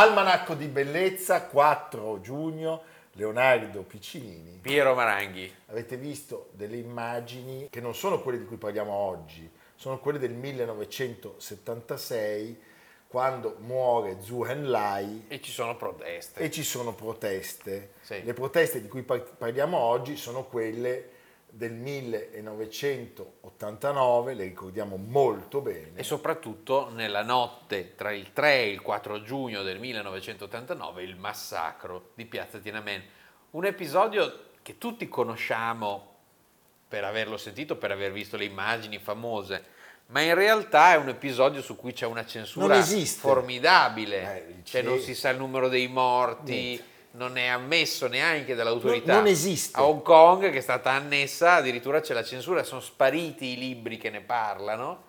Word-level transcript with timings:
Almanacco 0.00 0.54
di 0.54 0.66
Bellezza, 0.66 1.42
4 1.42 2.22
giugno, 2.22 2.80
Leonardo 3.12 3.82
Piccinini. 3.82 4.58
Piero 4.62 4.94
Maranghi. 4.94 5.54
Avete 5.66 5.98
visto 5.98 6.48
delle 6.52 6.78
immagini 6.78 7.68
che 7.68 7.82
non 7.82 7.94
sono 7.94 8.22
quelle 8.22 8.38
di 8.38 8.46
cui 8.46 8.56
parliamo 8.56 8.94
oggi, 8.94 9.46
sono 9.74 9.98
quelle 9.98 10.18
del 10.18 10.32
1976 10.32 12.62
quando 13.08 13.56
muore 13.58 14.22
Zhu 14.22 14.44
Enlai 14.44 15.26
E 15.28 15.42
ci 15.42 15.50
sono 15.50 15.76
proteste. 15.76 16.40
e 16.40 16.50
ci 16.50 16.62
sono 16.62 16.94
proteste. 16.94 17.90
Sì. 18.00 18.24
Le 18.24 18.32
proteste 18.32 18.80
di 18.80 18.88
cui 18.88 19.02
par- 19.02 19.34
parliamo 19.36 19.76
oggi 19.76 20.16
sono 20.16 20.44
quelle 20.44 21.10
del 21.50 21.72
1989, 21.72 24.34
le 24.34 24.44
ricordiamo 24.44 24.96
molto 24.96 25.60
bene. 25.60 25.92
E 25.94 26.02
soprattutto 26.02 26.90
nella 26.90 27.22
notte 27.22 27.94
tra 27.94 28.10
il 28.12 28.32
3 28.32 28.62
e 28.62 28.70
il 28.70 28.80
4 28.80 29.22
giugno 29.22 29.62
del 29.62 29.78
1989 29.78 31.02
il 31.02 31.16
massacro 31.16 32.12
di 32.14 32.24
Piazza 32.26 32.58
Tiananmen. 32.58 33.02
Un 33.50 33.66
episodio 33.66 34.44
che 34.62 34.78
tutti 34.78 35.08
conosciamo 35.08 36.06
per 36.88 37.04
averlo 37.04 37.36
sentito, 37.36 37.76
per 37.76 37.90
aver 37.90 38.12
visto 38.12 38.36
le 38.36 38.44
immagini 38.44 38.98
famose, 38.98 39.78
ma 40.06 40.22
in 40.22 40.34
realtà 40.34 40.94
è 40.94 40.96
un 40.96 41.08
episodio 41.08 41.60
su 41.62 41.76
cui 41.76 41.92
c'è 41.92 42.06
una 42.06 42.26
censura 42.26 42.82
formidabile. 42.82 44.48
Eh, 44.48 44.64
cioè 44.64 44.82
non 44.82 44.98
si 44.98 45.14
sa 45.14 45.28
il 45.30 45.38
numero 45.38 45.68
dei 45.68 45.86
morti, 45.86 46.52
Niente. 46.52 46.84
Non 47.12 47.36
è 47.36 47.46
ammesso 47.46 48.06
neanche 48.06 48.54
dall'autorità. 48.54 49.14
Non- 49.14 49.22
non 49.24 49.32
esiste. 49.32 49.78
A 49.78 49.84
Hong 49.84 50.02
Kong, 50.02 50.50
che 50.50 50.58
è 50.58 50.62
stata 50.62 50.90
annessa, 50.90 51.54
addirittura 51.54 52.00
c'è 52.00 52.14
la 52.14 52.24
censura, 52.24 52.62
sono 52.62 52.80
spariti 52.80 53.46
i 53.46 53.58
libri 53.58 53.96
che 53.96 54.10
ne 54.10 54.20
parlano. 54.20 55.04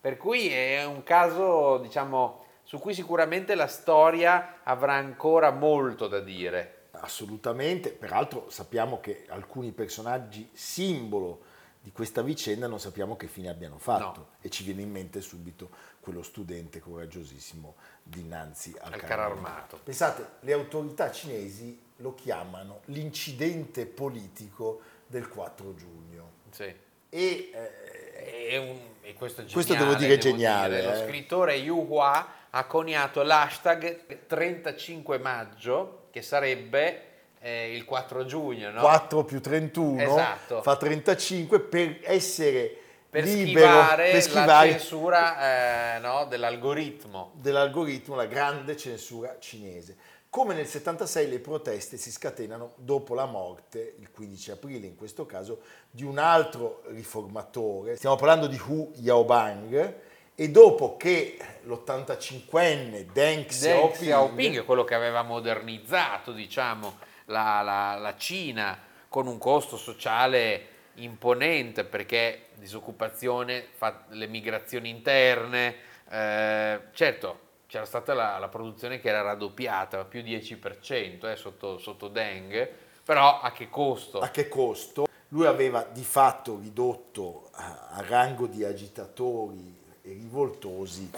Per 0.00 0.16
cui 0.16 0.48
è 0.48 0.84
un 0.84 1.02
caso, 1.02 1.78
diciamo, 1.78 2.44
su 2.62 2.78
cui 2.78 2.94
sicuramente 2.94 3.54
la 3.54 3.66
storia 3.66 4.60
avrà 4.62 4.94
ancora 4.94 5.50
molto 5.50 6.08
da 6.08 6.20
dire. 6.20 6.88
Assolutamente, 6.92 7.90
peraltro 7.90 8.46
sappiamo 8.48 9.00
che 9.00 9.24
alcuni 9.28 9.72
personaggi 9.72 10.48
simbolo 10.52 11.48
di 11.82 11.92
questa 11.92 12.20
vicenda 12.22 12.66
non 12.66 12.78
sappiamo 12.78 13.16
che 13.16 13.26
fine 13.26 13.48
abbiano 13.48 13.78
fatto 13.78 14.18
No. 14.20 14.28
e 14.42 14.50
ci 14.50 14.64
viene 14.64 14.82
in 14.82 14.90
mente 14.90 15.20
subito 15.22 15.70
quello 16.00 16.22
studente 16.22 16.78
coraggiosissimo 16.78 17.74
dinanzi 18.02 18.74
al, 18.80 18.92
Al 18.92 19.00
carro 19.00 19.22
armato. 19.32 19.78
Pensate, 19.82 20.26
le 20.40 20.52
autorità 20.52 21.10
cinesi 21.10 21.80
lo 21.96 22.14
chiamano 22.14 22.80
l'incidente 22.86 23.86
politico 23.86 24.80
del 25.06 25.28
4 25.28 25.74
giugno 25.74 26.30
Sì. 26.50 26.74
e 27.08 27.50
eh, 27.52 28.58
un- 28.58 28.88
e 29.02 29.14
questo 29.14 29.40
è 29.40 29.44
Questo 29.44 29.72
geniale, 29.72 29.86
devo 29.96 29.98
dire 30.06 30.18
geniale, 30.18 30.82
Lo 30.84 30.92
eh. 30.92 31.06
scrittore 31.06 31.54
Yu 31.56 31.74
Hua 31.88 32.28
ha 32.50 32.64
coniato 32.66 33.22
l'hashtag 33.22 34.26
35 34.26 35.18
maggio, 35.18 36.08
che 36.10 36.20
sarebbe 36.22 37.04
eh, 37.40 37.74
il 37.74 37.84
4 37.84 38.24
giugno, 38.24 38.70
no? 38.70 38.80
4 38.80 39.24
più 39.24 39.40
31 39.40 40.00
Esatto. 40.00 40.62
fa 40.62 40.76
35 40.76 41.60
per 41.60 41.98
essere 42.02 42.76
per 43.10 43.24
libero 43.24 43.66
schivare, 43.66 44.04
per 44.04 44.14
la 44.14 44.20
schivare 44.20 44.70
censura 44.70 45.96
eh, 45.96 45.98
no, 45.98 46.26
dell'algoritmo. 46.26 47.32
dell'algoritmo, 47.34 48.14
la 48.14 48.26
grande 48.26 48.76
censura 48.76 49.36
cinese. 49.40 49.96
Come 50.30 50.54
nel 50.54 50.66
76 50.66 51.28
le 51.28 51.40
proteste 51.40 51.96
si 51.96 52.12
scatenano 52.12 52.74
dopo 52.76 53.14
la 53.14 53.24
morte, 53.24 53.96
il 53.98 54.12
15 54.12 54.52
aprile 54.52 54.86
in 54.86 54.94
questo 54.94 55.26
caso, 55.26 55.62
di 55.90 56.04
un 56.04 56.18
altro 56.18 56.82
riformatore, 56.90 57.96
stiamo 57.96 58.14
parlando 58.14 58.46
di 58.46 58.60
Hu 58.64 58.92
Yaobang, 58.94 59.94
e 60.36 60.48
dopo 60.50 60.96
che 60.96 61.36
l'85enne 61.64 63.06
Deng 63.06 63.12
Deng 63.12 63.46
Xiaoping, 63.46 63.92
Xiaoping, 63.92 64.64
quello 64.64 64.84
che 64.84 64.94
aveva 64.94 65.22
modernizzato 65.22 66.30
diciamo, 66.30 66.96
la, 67.30 67.62
la- 67.62 67.96
la 67.96 68.16
Cina 68.16 68.78
con 69.08 69.26
un 69.26 69.38
costo 69.38 69.76
sociale 69.76 70.66
imponente 70.94 71.84
perché 71.84 72.48
disoccupazione, 72.54 73.66
fa- 73.76 74.04
le 74.10 74.26
migrazioni 74.26 74.88
interne, 74.90 75.74
eh, 76.10 76.80
certo 76.92 77.48
c'era 77.66 77.84
stata 77.84 78.14
la, 78.14 78.38
la 78.38 78.48
produzione 78.48 78.98
che 79.00 79.08
era 79.08 79.22
raddoppiata, 79.22 80.04
più 80.04 80.22
10% 80.22 81.30
eh, 81.30 81.36
sotto, 81.36 81.78
sotto 81.78 82.08
Deng, 82.08 82.68
però 83.04 83.40
a 83.40 83.52
che 83.52 83.68
costo? 83.70 84.18
a 84.18 84.28
che 84.30 84.48
costo? 84.48 85.06
Lui 85.28 85.46
aveva 85.46 85.84
di 85.84 86.02
fatto 86.02 86.58
ridotto 86.60 87.48
a, 87.52 87.88
a 87.92 88.02
rango 88.06 88.46
di 88.48 88.64
agitatori 88.64 89.78
e 90.02 90.12
rivoltosi 90.12 91.08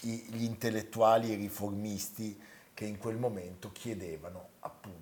i- 0.00 0.24
gli 0.28 0.44
intellettuali 0.44 1.32
e 1.32 1.36
riformisti 1.36 2.38
che 2.74 2.84
in 2.84 2.98
quel 2.98 3.16
momento 3.16 3.70
chiedevano 3.72 4.48
appunto 4.60 5.01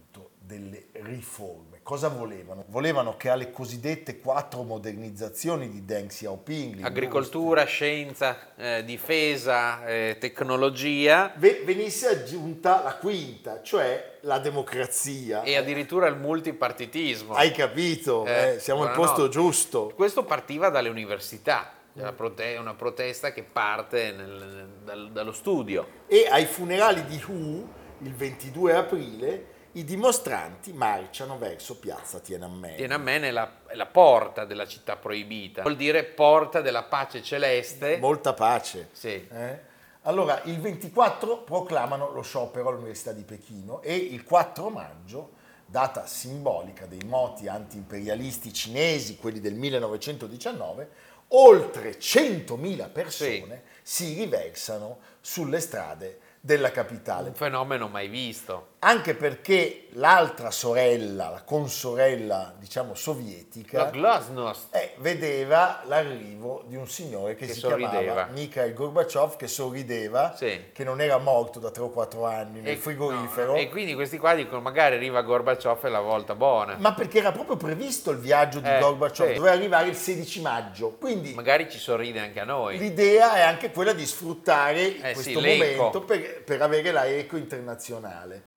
delle 0.51 0.87
riforme. 1.05 1.79
Cosa 1.83 2.09
volevano? 2.09 2.65
Volevano 2.69 3.17
che 3.17 3.29
alle 3.29 3.51
cosiddette 3.53 4.19
quattro 4.19 4.63
modernizzazioni 4.63 5.69
di 5.71 5.85
Deng 5.85 6.09
Xiaoping, 6.09 6.85
Agricoltura, 6.85 7.65
scienza, 7.65 8.55
eh, 8.57 8.85
difesa, 8.85 9.87
eh, 9.87 10.17
tecnologia 10.19 11.33
ve- 11.37 11.63
venisse 11.65 12.09
aggiunta 12.09 12.83
la 12.83 12.95
quinta, 12.97 13.63
cioè 13.63 14.19
la 14.23 14.39
democrazia. 14.39 15.43
e 15.43 15.57
addirittura 15.57 16.07
il 16.09 16.17
multipartitismo. 16.17 17.35
Hai 17.35 17.53
capito? 17.53 18.27
Eh, 18.27 18.55
Eh, 18.55 18.59
siamo 18.59 18.83
al 18.83 18.93
posto 18.95 19.29
giusto. 19.29 19.93
Questo 19.95 20.25
partiva 20.25 20.69
dalle 20.69 20.89
università, 20.89 21.73
è 21.95 22.01
una 22.01 22.13
prote- 22.13 22.57
una 22.59 22.75
protesta 22.75 23.33
che 23.33 23.43
parte 23.43 24.13
nel- 24.13 24.69
dal- 24.85 25.11
dallo 25.13 25.33
studio. 25.33 25.87
e 26.07 26.27
ai 26.31 26.45
funerali 26.45 27.05
di 27.07 27.23
Hu, 27.27 27.67
il 28.03 28.15
22 28.15 28.75
aprile, 28.75 29.45
i 29.73 29.85
dimostranti 29.85 30.73
marciano 30.73 31.39
verso 31.39 31.79
piazza 31.79 32.19
Tiananmen. 32.19 32.77
Tiananmen 32.77 33.23
è 33.23 33.31
la, 33.31 33.53
è 33.67 33.75
la 33.75 33.87
porta 33.87 34.45
della 34.45 34.67
città 34.67 34.97
proibita, 34.97 35.63
vuol 35.63 35.77
dire 35.77 36.05
porta 36.05 36.61
della 36.61 36.83
pace 36.83 37.23
celeste. 37.23 37.99
Molta 37.99 38.33
pace. 38.33 38.89
Sì. 38.93 39.29
Eh? 39.29 39.69
Allora, 40.03 40.41
il 40.45 40.59
24 40.59 41.43
proclamano 41.43 42.11
lo 42.11 42.23
sciopero 42.23 42.71
all'Università 42.71 43.13
di 43.13 43.23
Pechino 43.23 43.83
e 43.83 43.95
il 43.95 44.25
4 44.25 44.71
maggio, 44.71 45.33
data 45.67 46.07
simbolica 46.07 46.87
dei 46.87 47.03
moti 47.05 47.47
anti-imperialisti 47.49 48.53
cinesi, 48.53 49.19
quelli 49.19 49.41
del 49.41 49.55
1919, 49.55 50.89
oltre 51.29 51.99
100.000 51.99 52.91
persone 52.91 53.63
si 53.83 54.15
riversano 54.15 54.99
sulle 55.21 55.61
strade 55.61 56.19
della 56.41 56.71
capitale. 56.71 57.29
Un 57.29 57.35
fenomeno 57.35 57.87
mai 57.87 58.09
visto. 58.09 58.70
Anche 58.83 59.15
perché 59.15 59.89
l'altra 59.95 60.51
sorella, 60.51 61.29
la 61.29 61.43
consorella, 61.43 62.55
diciamo, 62.59 62.95
sovietica, 62.95 63.91
La 63.93 64.61
eh, 64.71 64.95
vedeva 64.99 65.83
l'arrivo 65.85 66.65
di 66.67 66.77
un 66.77 66.89
signore 66.89 67.35
che, 67.35 67.45
Che 67.47 67.53
si 67.53 67.59
sorrideva. 67.59 67.99
chiamava 68.01 68.27
Mikhail 68.33 68.73
Gorbaciov, 68.73 69.37
che 69.37 69.49
sorrideva, 69.49 70.35
Sì. 70.35 70.69
che 70.73 70.85
non 70.85 71.03
era 71.03 71.19
morto 71.19 71.59
da 71.59 71.71
3 71.71 71.83
o 71.83 71.91
4 71.91 72.25
anni 72.25 72.61
nel 72.61 72.73
E- 72.73 72.77
frigorifero. 72.77 73.53
no, 73.53 73.59
e 73.59 73.69
quindi 73.69 73.95
questi 73.95 74.17
qua 74.17 74.35
dicono 74.35 74.63
magari 74.63 74.95
arriva 74.97 75.21
Gorbaciov 75.21 75.85
e 75.85 75.89
la 75.91 76.01
volta 76.01 76.35
buona. 76.35 76.77
Ma 76.79 76.95
perché 76.95 77.19
era 77.19 77.33
proprio 77.33 77.57
previsto 77.57 78.11
il 78.11 78.19
viaggio 78.19 78.61
di 78.61 78.69
Eh, 78.69 78.79
Gorbaciov, 78.81 79.29
sì. 79.29 79.35
doveva 79.35 79.55
arrivare 79.55 79.89
il 79.89 79.97
16 79.97 80.41
maggio. 80.41 80.97
Quindi 80.99 81.35
Magari 81.35 81.71
ci 81.71 81.79
sorride 81.79 82.21
anche 82.21 82.41
a 82.41 82.45
noi. 82.45 82.79
l'idea 82.79 83.35
è 83.35 83.41
anche 83.43 83.71
quella 83.73 83.93
di 83.93 84.07
sfruttare 84.07 84.97
Eh 84.97 85.13
questo 85.13 85.21
sì, 85.23 85.33
momento 85.35 86.01
per, 86.01 86.45
per 86.45 86.63
avere 86.63 86.93
la 86.93 87.07
eco 87.07 87.37
internazionale. 87.37 88.49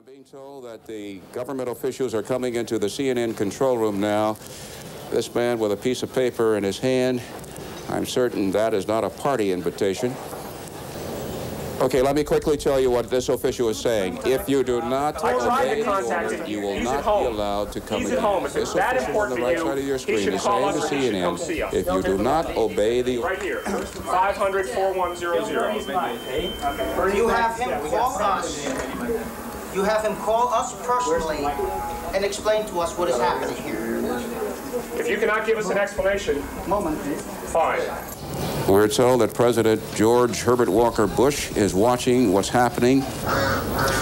I'm 0.00 0.06
being 0.06 0.24
told 0.24 0.64
that 0.64 0.86
the 0.86 1.20
government 1.30 1.68
officials 1.68 2.14
are 2.14 2.22
coming 2.22 2.54
into 2.54 2.78
the 2.78 2.86
CNN 2.86 3.36
control 3.36 3.76
room 3.76 4.00
now. 4.00 4.38
This 5.10 5.34
man 5.34 5.58
with 5.58 5.72
a 5.72 5.76
piece 5.76 6.02
of 6.02 6.10
paper 6.14 6.56
in 6.56 6.64
his 6.64 6.78
hand. 6.78 7.20
I'm 7.90 8.06
certain 8.06 8.50
that 8.52 8.72
is 8.72 8.88
not 8.88 9.04
a 9.04 9.10
party 9.10 9.52
invitation. 9.52 10.14
Okay, 11.82 12.00
let 12.00 12.16
me 12.16 12.24
quickly 12.24 12.56
tell 12.56 12.80
you 12.80 12.90
what 12.90 13.10
this 13.10 13.28
official 13.28 13.68
is 13.68 13.78
saying. 13.78 14.18
If 14.24 14.48
you 14.48 14.64
do 14.64 14.80
not 14.80 15.22
obey 15.22 15.82
the 15.82 15.90
order, 15.90 16.46
you 16.46 16.62
will 16.62 16.76
He's 16.76 16.84
not 16.84 17.04
home. 17.04 17.26
be 17.26 17.32
allowed 17.32 17.70
to 17.72 17.80
come 17.82 18.00
He's 18.00 18.08
in. 18.10 18.16
at 18.16 18.22
home. 18.22 18.46
If 18.46 18.54
This 18.54 18.62
it's 18.62 18.72
that 18.72 18.96
official 18.96 19.20
on 19.20 19.28
the 19.28 19.34
important 19.36 19.46
right 19.46 19.58
you, 19.58 19.64
side 19.64 19.78
of 19.78 19.84
your 19.86 19.98
screen 19.98 20.16
is 20.16 20.24
saying 20.24 20.40
to 20.40 20.50
us 20.50 20.90
or 20.92 20.96
he 20.96 21.10
should 21.10 21.22
come 21.22 21.36
see 21.36 21.58
CNN, 21.60 21.74
if 21.74 21.86
you 21.86 22.00
do 22.02 22.16
not 22.16 22.56
obey 22.56 23.02
the 23.02 23.18
Right 23.18 23.42
here, 23.42 23.60
500 23.60 24.66
4100. 24.66 27.14
You 27.14 27.28
have 27.28 27.58
him 27.58 27.68
call 27.90 28.16
us. 28.18 29.49
You 29.74 29.84
have 29.84 30.04
him 30.04 30.16
call 30.16 30.48
us 30.48 30.74
personally 30.84 31.44
and 32.14 32.24
explain 32.24 32.66
to 32.66 32.80
us 32.80 32.98
what 32.98 33.08
is 33.08 33.16
happening 33.16 33.56
here. 33.62 34.00
If 34.98 35.08
you 35.08 35.16
cannot 35.16 35.46
give 35.46 35.58
us 35.58 35.70
an 35.70 35.78
explanation, 35.78 36.42
moment, 36.66 36.98
fine. 36.98 37.80
We're 38.68 38.88
told 38.88 39.20
that 39.20 39.32
President 39.32 39.80
George 39.94 40.40
Herbert 40.40 40.68
Walker 40.68 41.06
Bush 41.06 41.56
is 41.56 41.72
watching 41.72 42.32
what's 42.32 42.48
happening. 42.48 43.02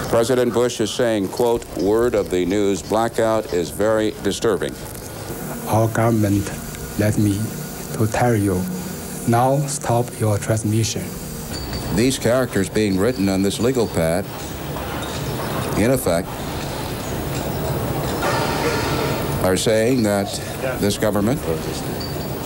President 0.08 0.54
Bush 0.54 0.80
is 0.80 0.90
saying, 0.90 1.28
quote, 1.28 1.66
word 1.76 2.14
of 2.14 2.30
the 2.30 2.44
news 2.46 2.82
blackout 2.82 3.52
is 3.52 3.70
very 3.70 4.12
disturbing. 4.22 4.74
Our 5.66 5.88
government 5.88 6.50
let 6.98 7.18
me 7.18 7.38
to 7.94 8.06
tell 8.06 8.34
you, 8.34 8.54
now 9.28 9.58
stop 9.66 10.06
your 10.18 10.38
transmission. 10.38 11.02
These 11.94 12.18
characters 12.18 12.68
being 12.68 12.98
written 12.98 13.28
on 13.28 13.42
this 13.42 13.60
legal 13.60 13.86
pad, 13.86 14.24
in 15.80 15.90
effect, 15.90 16.28
are 19.44 19.56
saying 19.56 20.02
that 20.02 20.26
this 20.80 20.98
government 20.98 21.40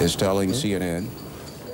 is 0.01 0.15
telling 0.15 0.51
CNN 0.53 1.07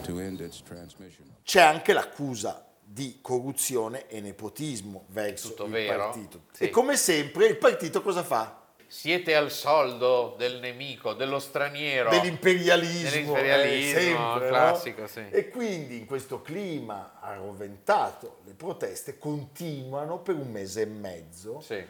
to 0.05 0.21
end 0.21 0.41
its 0.41 0.63
transmission. 0.63 1.25
C'è 1.45 1.61
anche 1.63 1.93
l'accusa 1.93 2.65
di 2.85 3.19
corruzione 3.23 4.07
e 4.09 4.21
nepotismo 4.21 5.05
verso 5.09 5.49
Tutto 5.49 5.65
il 5.65 5.71
vero? 5.71 5.99
partito. 6.11 6.41
Sì. 6.53 6.65
E 6.65 6.71
come 6.71 6.97
sempre 6.97 7.47
il 7.47 7.57
partito 7.57 8.03
cosa 8.03 8.23
fa? 8.23 8.58
Siete 8.91 9.35
al 9.35 9.51
soldo 9.51 10.35
del 10.39 10.61
nemico, 10.61 11.13
dello 11.13 11.39
straniero. 11.41 12.09
Dell'imperialismo, 12.09 13.11
Dell'imperialismo, 13.11 13.99
eh, 13.99 14.03
sempre, 14.03 14.41
no? 14.45 14.49
classico, 14.49 15.07
sì. 15.07 15.25
E 15.29 15.51
quindi 15.51 15.99
in 15.99 16.07
questo 16.07 16.41
clima 16.41 17.19
arroventato 17.21 18.39
le 18.47 18.55
proteste 18.55 19.19
continuano 19.19 20.21
per 20.21 20.37
un 20.37 20.51
mese 20.51 20.83
e 20.83 20.87
mezzo. 20.87 21.61
Sì. 21.61 21.85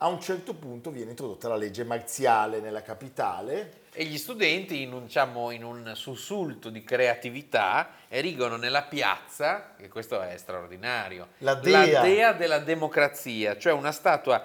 A 0.00 0.06
un 0.06 0.20
certo 0.20 0.54
punto 0.54 0.92
viene 0.92 1.10
introdotta 1.10 1.48
la 1.48 1.56
legge 1.56 1.82
marziale 1.82 2.60
nella 2.60 2.82
capitale, 2.82 3.86
E 3.92 4.04
gli 4.04 4.16
studenti, 4.16 4.82
in 4.82 4.92
un, 4.92 5.06
diciamo, 5.06 5.50
in 5.50 5.64
un 5.64 5.90
sussulto 5.96 6.70
di 6.70 6.84
creatività, 6.84 7.94
erigono 8.06 8.54
nella 8.54 8.82
piazza, 8.82 9.74
e 9.76 9.88
questo 9.88 10.20
è 10.20 10.36
straordinario, 10.36 11.30
La 11.38 11.54
dea. 11.54 12.00
dea 12.02 12.32
della 12.32 12.60
democrazia, 12.60 13.58
cioè 13.58 13.72
una 13.72 13.90
statua 13.90 14.44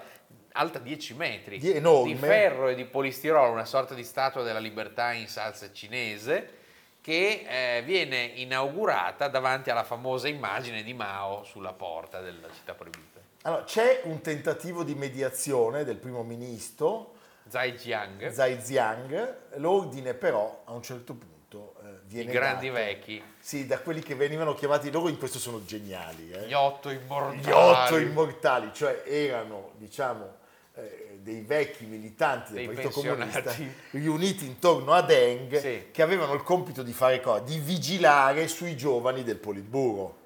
alta 0.56 0.78
10 0.78 1.14
metri, 1.14 1.58
Di- 1.58 1.80
di 1.80 2.14
ferro 2.16 2.68
e 2.68 2.74
di 2.74 2.84
polistirolo, 2.84 3.50
una 3.50 3.64
sorta 3.64 3.94
di 3.94 4.04
statua 4.04 4.42
della 4.42 4.58
libertà 4.58 5.12
in 5.12 5.28
salsa 5.28 5.72
cinese, 5.72 6.62
che 7.00 7.44
eh, 7.46 7.82
viene 7.82 8.22
inaugurata 8.24 9.28
davanti 9.28 9.70
alla 9.70 9.84
famosa 9.84 10.28
immagine 10.28 10.82
di 10.82 10.94
Mao 10.94 11.44
sulla 11.44 11.72
porta 11.72 12.20
della 12.20 12.48
città 12.52 12.72
proibita. 12.74 13.20
Allora, 13.42 13.64
c'è 13.64 14.00
un 14.04 14.20
tentativo 14.22 14.82
di 14.84 14.94
mediazione 14.94 15.84
del 15.84 15.96
primo 15.96 16.22
ministro, 16.22 17.12
Zaijiang, 17.46 18.30
Zai 18.30 18.58
Ziang, 18.62 19.36
l'ordine 19.56 20.14
però 20.14 20.62
a 20.64 20.72
un 20.72 20.82
certo 20.82 21.12
punto 21.14 21.74
eh, 21.84 21.88
i 21.88 21.98
viene 22.06 22.32
grandi 22.32 22.68
dato. 22.68 22.78
vecchi, 22.78 23.22
Sì, 23.38 23.66
da 23.66 23.80
quelli 23.80 24.00
che 24.00 24.14
venivano 24.14 24.54
chiamati, 24.54 24.90
loro 24.90 25.08
in 25.10 25.18
questo 25.18 25.38
sono 25.38 25.62
geniali. 25.62 26.30
eh. 26.32 26.46
gli 26.46 26.54
otto 26.54 26.88
immortali. 26.88 27.38
Gli 27.42 27.50
otto 27.50 27.98
immortali, 27.98 28.70
cioè 28.72 29.02
erano, 29.04 29.72
diciamo, 29.76 30.36
eh, 30.76 31.18
dei 31.22 31.42
vecchi 31.42 31.84
militanti 31.84 32.52
del 32.52 32.66
Partito 32.66 32.90
Comunista 32.90 33.54
riuniti 33.90 34.44
intorno 34.44 34.92
a 34.92 35.02
Deng 35.02 35.58
Sì. 35.58 35.86
che 35.92 36.02
avevano 36.02 36.34
il 36.34 36.42
compito 36.42 36.82
di 36.82 36.92
fare 36.92 37.20
cosa? 37.20 37.42
Di 37.44 37.58
vigilare 37.58 38.48
sui 38.48 38.76
giovani 38.76 39.22
del 39.22 39.36
Politburo. 39.36 40.16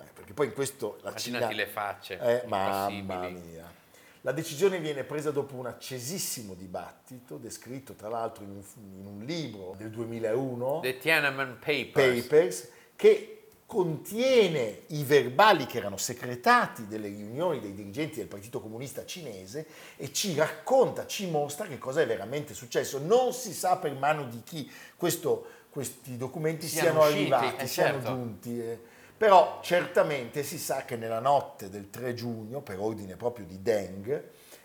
Eh, 0.00 0.04
perché 0.12 0.32
poi 0.32 0.46
in 0.46 0.52
questo 0.54 0.98
la 1.02 1.10
Immaginati 1.10 1.44
Cina... 1.52 1.56
le 1.56 1.66
facce 1.68 2.18
Eh, 2.18 2.42
mamma 2.46 3.28
mia. 3.28 3.80
La 4.24 4.32
decisione 4.32 4.78
viene 4.78 5.02
presa 5.02 5.32
dopo 5.32 5.56
un 5.56 5.66
accesissimo 5.66 6.54
dibattito, 6.54 7.38
descritto 7.38 7.94
tra 7.94 8.08
l'altro 8.08 8.44
in 8.44 8.50
un, 8.50 8.62
in 9.00 9.06
un 9.06 9.24
libro 9.24 9.74
del 9.76 9.90
2001, 9.90 10.80
The 10.80 10.98
Tiananmen 10.98 11.58
Papers. 11.58 12.22
Papers, 12.22 12.68
che 12.94 13.41
contiene 13.72 14.82
i 14.88 15.02
verbali 15.02 15.64
che 15.64 15.78
erano 15.78 15.96
secretati 15.96 16.86
delle 16.86 17.08
riunioni 17.08 17.58
dei 17.58 17.72
dirigenti 17.72 18.16
del 18.18 18.26
Partito 18.26 18.60
Comunista 18.60 19.06
Cinese 19.06 19.66
e 19.96 20.12
ci 20.12 20.34
racconta, 20.34 21.06
ci 21.06 21.26
mostra 21.30 21.66
che 21.66 21.78
cosa 21.78 22.02
è 22.02 22.06
veramente 22.06 22.52
successo. 22.52 22.98
Non 22.98 23.32
si 23.32 23.54
sa 23.54 23.78
per 23.78 23.94
mano 23.94 24.24
di 24.26 24.42
chi 24.44 24.70
questo- 24.94 25.46
questi 25.70 26.18
documenti 26.18 26.66
Siano 26.66 27.00
siano 27.00 27.00
usciti, 27.06 27.32
arrivati, 27.32 27.62
eh, 27.62 27.66
siano 27.66 27.92
certo. 27.92 28.08
giunti. 28.10 28.60
eh. 28.60 28.78
Però 29.16 29.60
certamente 29.62 30.42
si 30.42 30.58
sa 30.58 30.84
che 30.84 30.96
nella 30.96 31.20
notte 31.20 31.70
del 31.70 31.88
3 31.88 32.12
giugno, 32.12 32.60
per 32.60 32.78
ordine 32.78 33.16
proprio 33.16 33.46
di 33.46 33.62
Deng 33.62 34.22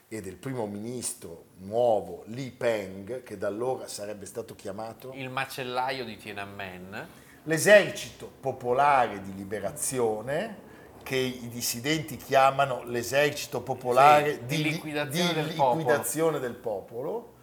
e 0.10 0.22
del 0.22 0.36
primo 0.36 0.68
ministro 0.68 1.46
nuovo 1.60 2.24
Li 2.26 2.52
Peng, 2.52 3.24
che 3.24 3.38
da 3.38 3.48
allora 3.48 3.88
sarebbe 3.88 4.26
stato 4.26 4.54
chiamato 4.54 5.14
Il 5.14 5.30
macellaio 5.30 6.04
di 6.04 6.18
Tiananmen. 6.18 7.26
L'esercito 7.48 8.30
popolare 8.40 9.22
di 9.22 9.34
liberazione, 9.34 10.66
che 11.04 11.16
i 11.16 11.48
dissidenti 11.48 12.18
chiamano 12.18 12.84
l'esercito 12.84 13.62
popolare 13.62 14.34
Sì, 14.34 14.46
di 14.46 14.58
li- 14.58 14.72
liquidazione 14.72 15.30
di 15.30 15.34
del 15.48 15.54
popolo. 15.56 15.78
liquidazione 15.80 16.40
del 16.40 16.54
popolo, 16.56 17.34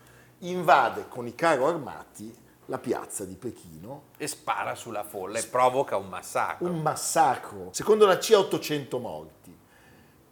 invade 0.41 1.09
con 1.09 1.27
i 1.27 1.35
carro 1.35 1.69
armati 1.69 2.35
la 2.67 2.79
piazza 2.79 3.25
di 3.25 3.35
Pechino, 3.35 4.05
e 4.19 4.27
spara 4.27 4.75
sulla 4.75 5.05
folla 5.05 5.39
e 5.39 5.45
provoca 5.47 5.97
un 5.97 6.09
massacro. 6.09 6.67
un 6.67 6.81
massacro. 6.81 7.69
Secondo 7.73 8.05
la 8.07 8.19
CIA 8.19 8.39
800 8.41 8.99
morti, 8.99 9.57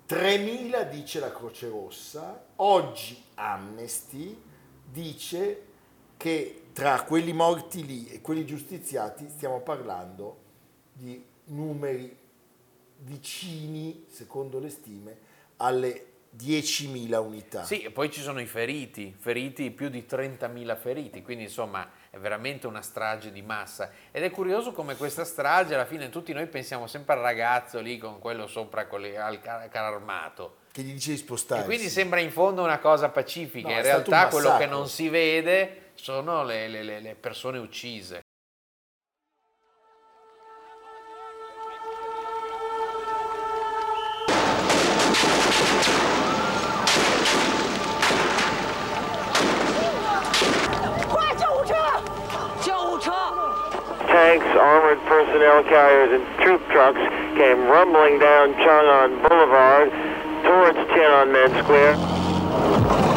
3.000 0.06 0.82
dice 0.90 1.20
la 1.20 1.32
Croce 1.32 1.68
Rossa, 1.68 2.44
oggi 2.56 3.22
Amnesty 3.36 4.38
dice 4.84 5.66
che 6.18 6.61
tra 6.72 7.02
quelli 7.02 7.32
morti 7.32 7.84
lì 7.84 8.08
e 8.08 8.20
quelli 8.20 8.46
giustiziati 8.46 9.28
stiamo 9.28 9.60
parlando 9.60 10.38
di 10.92 11.22
numeri 11.46 12.16
vicini, 12.98 14.06
secondo 14.08 14.58
le 14.58 14.70
stime, 14.70 15.16
alle 15.58 16.06
10.000 16.36 17.14
unità. 17.18 17.64
Sì, 17.64 17.82
e 17.82 17.90
poi 17.90 18.10
ci 18.10 18.22
sono 18.22 18.40
i 18.40 18.46
feriti, 18.46 19.14
feriti 19.18 19.70
più 19.70 19.88
di 19.90 20.06
30.000 20.08 20.76
feriti, 20.76 21.20
quindi 21.22 21.44
insomma 21.44 21.90
è 22.08 22.16
veramente 22.16 22.66
una 22.66 22.80
strage 22.80 23.30
di 23.32 23.42
massa. 23.42 23.90
Ed 24.10 24.22
è 24.22 24.30
curioso 24.30 24.72
come 24.72 24.96
questa 24.96 25.24
strage, 25.24 25.74
alla 25.74 25.84
fine 25.84 26.08
tutti 26.08 26.32
noi 26.32 26.46
pensiamo 26.46 26.86
sempre 26.86 27.14
al 27.14 27.20
ragazzo 27.20 27.80
lì 27.80 27.98
con 27.98 28.18
quello 28.18 28.46
sopra 28.46 28.86
con 28.86 29.00
le- 29.02 29.18
al 29.18 29.40
car- 29.40 29.68
armato. 29.74 30.56
Che 30.72 30.80
gli 30.82 30.92
dice 30.92 31.10
di 31.10 31.16
E 31.16 31.18
spostarsi. 31.18 31.64
quindi 31.66 31.90
sembra 31.90 32.20
in 32.20 32.30
fondo 32.30 32.62
una 32.62 32.78
cosa 32.78 33.10
pacifica, 33.10 33.68
No, 33.68 33.74
in 33.74 33.82
realtà 33.82 34.28
quello 34.28 34.56
che 34.56 34.64
non 34.66 34.88
si 34.88 35.10
vede 35.10 35.81
sono 35.94 36.44
le- 36.44 36.68
le- 36.68 37.00
le- 37.00 37.14
persone 37.14 37.58
uccise. 37.58 38.20
Tanks, 54.08 54.44
armored 54.44 54.98
personnel 55.06 55.62
carriers, 55.64 56.12
and 56.12 56.40
troop 56.42 56.60
trucks 56.68 56.98
came 57.36 57.66
rumbling 57.66 58.18
down 58.18 58.52
Chang'an 58.54 59.26
Boulevard. 59.26 59.90
towards 60.42 60.76
Tiananmen 60.90 61.62
Square. 61.62 63.11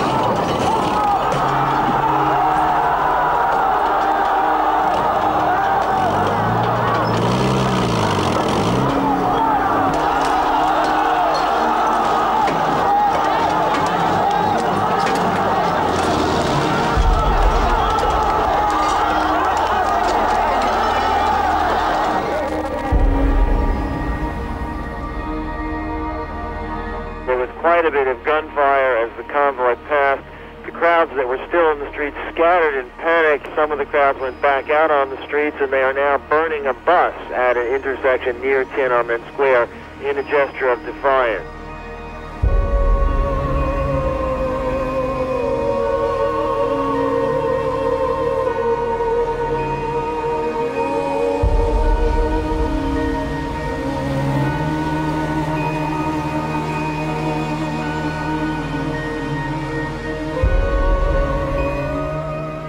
Streets 35.55 35.63
and 35.63 35.73
they 35.73 35.83
are 35.83 35.93
now 35.93 36.17
burning 36.29 36.65
a 36.67 36.73
bus 36.73 37.13
at 37.31 37.57
an 37.57 37.67
intersection 37.67 38.39
near 38.41 38.65
Tiananmen 38.65 39.25
Square 39.33 39.69
in 40.03 40.17
a 40.17 40.23
gesture 40.23 40.69
of 40.69 40.83
defiance. 40.85 41.64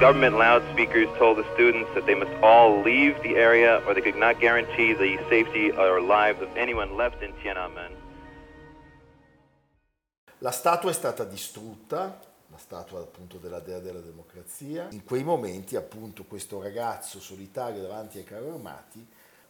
Government 0.07 0.39
loudspeakers 0.39 1.09
told 1.19 1.37
the 1.37 1.45
students 1.55 1.91
that 1.95 2.07
they 2.07 2.15
must 2.15 2.31
all 2.41 2.81
leave 2.81 3.21
the 3.25 3.35
area 3.35 3.83
or 3.85 3.93
they 3.93 4.01
could 4.01 4.15
not 4.15 4.39
guarantee 4.39 4.93
the 4.93 5.19
safety 5.29 5.73
or 5.73 6.01
lives 6.01 6.41
of 6.41 6.57
anyone 6.57 6.97
left 6.97 7.25
in 7.25 7.33
Tiananmen. 7.43 7.91
La 10.39 10.53
statua 10.53 10.91
è 10.91 10.93
stata 10.93 11.25
distrutta, 11.25 12.21
la 12.53 12.57
statua 12.57 13.01
appunto 13.01 13.39
della 13.39 13.59
dea 13.59 13.81
della 13.81 13.99
democrazia. 13.99 14.87
In 14.91 15.03
quei 15.03 15.25
momenti 15.25 15.75
appunto 15.75 16.23
questo 16.23 16.63
ragazzo 16.63 17.19
solitario 17.19 17.83
davanti 17.83 18.19
ai 18.19 18.25
carri 18.25 18.49
armati 18.49 19.05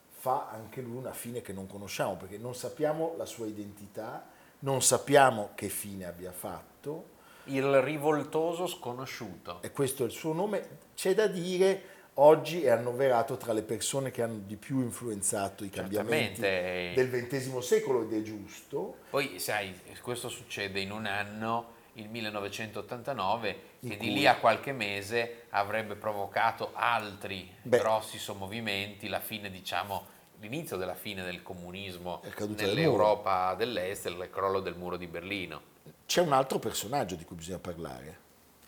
fa 0.08 0.48
anche 0.50 0.80
lui 0.80 0.96
una 0.96 1.12
fine 1.12 1.42
che 1.42 1.52
non 1.52 1.66
conosciamo 1.66 2.16
perché 2.16 2.38
non 2.38 2.54
sappiamo 2.54 3.12
la 3.18 3.26
sua 3.26 3.44
identità, 3.44 4.26
non 4.60 4.80
sappiamo 4.80 5.50
che 5.54 5.68
fine 5.68 6.06
abbia 6.06 6.32
fatto 6.32 7.15
Il 7.46 7.80
rivoltoso 7.82 8.66
sconosciuto. 8.66 9.60
e 9.62 9.70
questo 9.72 10.02
è 10.02 10.06
il 10.06 10.12
suo 10.12 10.32
nome. 10.32 10.78
C'è 10.94 11.14
da 11.14 11.26
dire, 11.26 11.82
oggi 12.14 12.64
è 12.64 12.70
annoverato 12.70 13.36
tra 13.36 13.52
le 13.52 13.62
persone 13.62 14.10
che 14.10 14.22
hanno 14.22 14.40
di 14.44 14.56
più 14.56 14.80
influenzato 14.80 15.64
i 15.64 15.70
cambiamenti 15.70 16.40
Certamente. 16.40 16.94
del 17.10 17.26
XX 17.26 17.58
secolo 17.58 18.02
ed 18.02 18.12
è 18.14 18.22
giusto. 18.22 18.96
Poi, 19.10 19.38
sai, 19.38 19.74
questo 20.02 20.28
succede 20.28 20.80
in 20.80 20.90
un 20.90 21.06
anno, 21.06 21.74
il 21.94 22.08
1989, 22.08 23.48
In 23.80 23.90
che 23.90 23.96
di 23.96 24.06
cui- 24.08 24.12
lì 24.14 24.26
a 24.26 24.36
qualche 24.36 24.72
mese 24.72 25.44
avrebbe 25.50 25.94
provocato 25.94 26.70
altri 26.74 27.50
Beh. 27.62 27.78
grossi 27.78 28.18
sommovimenti, 28.18 29.08
la 29.08 29.20
fine, 29.20 29.50
diciamo, 29.50 30.14
l'inizio 30.40 30.76
della 30.76 30.94
fine 30.94 31.22
del 31.24 31.42
comunismo 31.42 32.20
caduta 32.34 32.64
del 32.64 32.74
nell'Europa 32.74 33.54
dell'Est, 33.54 34.06
il 34.06 34.28
crollo 34.30 34.60
del 34.60 34.76
muro 34.76 34.96
di 34.96 35.06
Berlino. 35.06 35.74
C'è 36.06 36.20
un 36.20 36.32
altro 36.32 36.58
personaggio 36.58 37.14
di 37.16 37.24
cui 37.24 37.36
bisogna 37.36 37.58
parlare, 37.58 38.18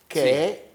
che 0.06 0.20
Sì. 0.20 0.28
è 0.28 0.66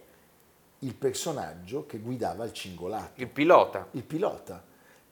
il 0.80 0.94
personaggio 0.96 1.86
che 1.86 1.98
guidava 2.00 2.46
il 2.46 2.54
cingolato, 2.54 3.12
Il 3.22 3.28
pilota. 3.28 3.88
il 3.92 4.04
pilota. 4.04 4.64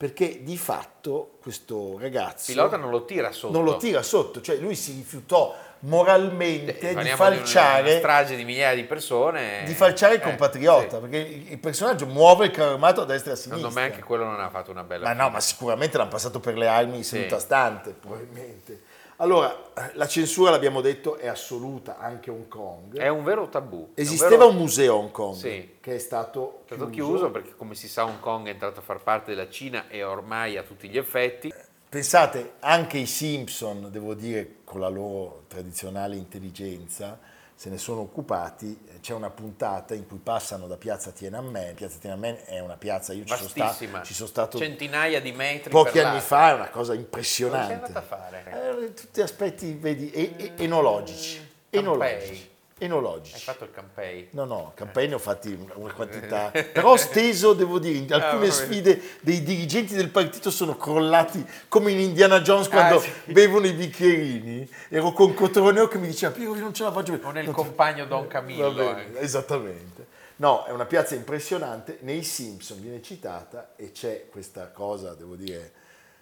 Perché 0.02 0.42
di 0.44 0.58
fatto 0.58 1.34
questo 1.42 1.98
ragazzo 2.00 2.50
Il 2.50 2.58
pilota 2.58 2.76
non 2.78 2.90
lo 2.90 3.06
tira 3.06 3.32
sotto. 3.32 3.54
non 3.54 3.64
lo 3.64 3.78
tira 3.78 4.02
sotto, 4.02 4.42
cioè 4.42 4.56
lui 4.58 4.74
si 4.76 4.94
rifiutò 4.94 5.56
moralmente 5.82 6.80
Eh, 6.80 6.96
di 6.96 7.10
falciare 7.10 7.84
di 7.84 7.90
una 7.90 7.98
strage 8.00 8.36
di 8.36 8.44
migliaia 8.44 8.74
di 8.76 8.84
persone. 8.84 9.64
di 9.66 9.74
falciare 9.76 10.16
il 10.16 10.22
Eh, 10.22 10.24
compatriota, 10.24 10.96
sì. 10.96 11.02
perché 11.02 11.18
il 11.18 11.58
personaggio 11.60 12.08
muove 12.08 12.46
il 12.46 12.52
carro 12.52 12.72
armato 12.72 13.02
a 13.02 13.06
destra 13.06 13.32
e 13.32 13.34
a 13.34 13.38
sinistra. 13.38 13.58
Secondo 13.70 13.80
me 13.80 13.86
anche 13.94 14.04
quello 14.04 14.24
non 14.26 14.40
ha 14.40 14.50
fatto 14.50 14.72
una 14.72 14.84
bella 14.84 15.06
Ma 15.08 15.14
no, 15.14 15.30
ma 15.30 15.40
sicuramente 15.40 15.98
l'hanno 15.98 16.10
passato 16.10 16.40
per 16.40 16.58
le 16.58 16.68
armi 16.68 17.04
seduta 17.04 17.38
stante, 17.40 17.92
probabilmente. 17.92 18.82
Allora, 19.22 19.56
la 19.94 20.08
censura, 20.08 20.50
l'abbiamo 20.50 20.82
detto, 20.82 21.16
è 21.16 21.28
assoluta 21.28 22.00
anche 22.00 22.32
a 22.32 22.34
Hong 22.34 22.48
Kong. 22.48 22.98
È 22.98 23.08
un 23.08 23.24
vero 23.24 23.50
tabù. 23.50 23.92
Esisteva 23.94 24.30
vero- 24.38 24.50
un 24.50 24.56
museo 24.56 24.96
a 24.96 24.98
Hong 24.98 25.12
Kong 25.12 25.36
Sì. 25.36 25.78
che 25.80 25.96
è 25.96 26.00
stato, 26.00 26.62
È 26.66 26.74
stato 26.74 26.90
chiuso 26.90 27.30
perché 27.30 27.54
come 27.56 27.76
si 27.76 27.88
sa 27.88 28.06
Hong 28.06 28.20
Kong 28.20 28.48
è 28.48 28.50
entrato 28.50 28.80
a 28.80 28.84
far 28.84 29.00
parte 29.04 29.36
della 29.36 29.48
Cina 29.48 29.88
e 29.90 30.04
ormai 30.04 30.58
a 30.58 30.64
tutti 30.64 30.90
gli 30.90 30.98
effetti. 30.98 31.54
Pensate, 31.88 32.54
anche 32.62 32.98
i 32.98 33.06
Simpson, 33.06 33.90
devo 33.92 34.16
dire, 34.16 34.56
con 34.64 34.80
la 34.80 34.90
loro 34.90 35.44
tradizionale 35.48 36.16
intelligenza, 36.16 37.20
se 37.62 37.70
ne 37.70 37.78
sono 37.78 38.02
occupati. 38.02 38.76
C'è 39.02 39.14
una 39.14 39.30
puntata 39.30 39.94
in 39.94 40.08
cui 40.08 40.18
passano 40.18 40.66
da 40.66 40.78
piazza 40.78 41.12
Tiananmen. 41.12 41.76
Piazza 41.76 42.00
Tiananmen 42.00 42.40
è 42.46 42.58
una 42.60 42.76
piazza, 42.76 43.14
io 43.14 43.24
ci 43.24 43.36
sono, 43.36 43.50
sta- 43.50 44.04
ci 44.04 44.14
sono 44.16 44.28
stato 44.28 44.58
Centinaia 44.58 45.22
di 45.22 45.32
metri 45.32 45.70
pochi 45.70 46.00
anni 46.00 46.16
lato. 46.16 46.26
fa, 46.26 46.50
è 46.50 46.54
una 46.54 46.70
cosa 46.70 46.80
Cosa 46.92 46.94
impressionante. 46.96 47.74
andata 47.74 48.00
a 48.00 48.02
fare? 48.02 48.80
Eh, 48.82 48.94
tutti 48.96 49.22
aspetti, 49.22 49.74
vedi, 49.74 50.10
e- 50.10 50.34
e- 50.38 50.54
enologici. 50.58 51.50
Enologici. 51.70 52.50
Enologici. 52.84 53.36
Hai 53.36 53.42
fatto 53.42 53.64
il 53.64 53.72
campei? 53.72 54.30
No, 54.32 54.46
no, 54.46 54.72
campagne 54.74 55.08
ne 55.10 55.14
ho 55.14 55.20
fatti 55.20 55.56
una 55.76 55.94
quantità, 55.94 56.50
però 56.74 56.98
steso, 56.98 57.54
devo 57.54 57.78
dire, 57.78 58.12
alcune 58.14 58.48
Ah, 58.48 58.52
sfide 58.52 59.00
dei 59.22 59.44
dirigenti 59.44 59.94
del 59.94 60.10
partito 60.10 60.50
sono 60.50 60.76
crollati 60.76 61.46
come 61.68 61.92
in 61.92 62.00
Indiana 62.00 62.42
Jones 62.42 62.68
quando 62.70 62.96
Ah, 62.98 63.00
sì. 63.00 63.12
bevono 63.32 63.68
i 63.68 63.74
bicchierini. 63.74 64.68
Ero 64.90 65.12
con 65.12 65.36
Cotroneo 65.36 65.88
che 65.88 66.00
mi 66.00 66.08
diceva, 66.08 66.34
Piero, 66.34 66.56
io 66.56 66.62
non 66.62 66.74
ce 66.74 66.82
la 66.84 66.92
faccio 66.92 67.18
più. 67.18 67.28
O 67.28 67.32
nel 67.32 67.46
Non 67.46 67.54
compagno 67.54 68.06
Don 68.06 68.26
Camillo. 68.28 68.74
Bene, 68.74 69.20
esattamente. 69.20 70.08
No, 70.38 70.66
è 70.66 70.72
una 70.72 70.86
piazza 70.86 71.14
impressionante, 71.14 72.00
nei 72.02 72.24
Simpson 72.24 72.82
viene 72.82 73.00
citata 73.04 73.74
e 73.76 73.92
c'è 73.92 74.26
questa 74.32 74.70
cosa, 74.72 75.14
devo 75.14 75.36
dire, 75.36 75.72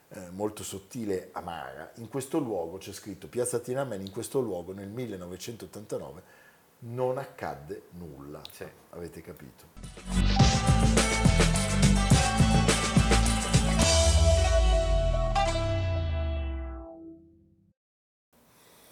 eh, 0.10 0.20
molto 0.32 0.62
sottile, 0.64 1.30
amara. 1.32 1.90
In 1.96 2.10
questo 2.10 2.38
luogo 2.40 2.80
c'è 2.80 2.92
scritto 2.92 3.28
Piazza 3.28 3.60
Tiananmen, 3.60 4.02
in 4.02 4.12
questo 4.12 4.42
luogo 4.42 4.74
nel 4.74 4.90
1989 4.90 6.22
non 6.80 7.18
accadde 7.18 7.84
nulla. 7.92 8.42
Sì. 8.52 8.66
Avete 8.92 9.22
capito? 9.22 9.66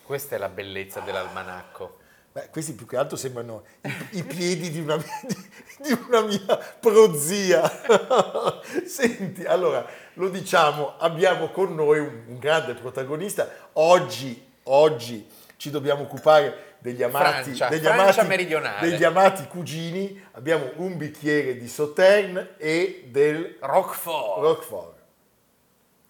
Questa 0.03 0.35
è 0.35 0.37
la 0.37 0.49
bellezza 0.49 1.01
dell'almanacco. 1.01 1.99
Beh, 2.31 2.49
questi 2.49 2.73
più 2.73 2.85
che 2.85 2.97
altro 2.97 3.17
sembrano 3.17 3.63
i, 3.81 4.19
i 4.19 4.23
piedi 4.23 4.69
di 4.69 4.79
una, 4.79 4.95
mia, 4.95 5.19
di, 5.23 5.35
di 5.79 5.99
una 6.07 6.21
mia 6.21 6.57
prozia. 6.79 7.67
Senti, 8.85 9.43
allora, 9.43 9.85
lo 10.13 10.29
diciamo, 10.29 10.97
abbiamo 10.97 11.49
con 11.49 11.73
noi 11.73 11.99
un, 11.99 12.23
un 12.27 12.39
grande 12.39 12.73
protagonista. 12.75 13.49
Oggi, 13.73 14.45
oggi 14.63 15.27
ci 15.57 15.69
dobbiamo 15.71 16.03
occupare 16.03 16.66
degli 16.87 17.03
amati, 17.03 17.43
Francia, 17.43 17.67
degli 17.67 17.83
Francia 17.83 18.21
amati, 18.21 18.27
meridionale. 18.27 18.89
degli 18.89 19.03
amati 19.03 19.47
cugini. 19.47 20.25
Abbiamo 20.31 20.71
un 20.75 20.95
bicchiere 20.95 21.57
di 21.57 21.67
Sauterne 21.67 22.55
e 22.57 23.07
del 23.09 23.57
Roquefort. 23.59 24.41
Roquefort. 24.41 24.95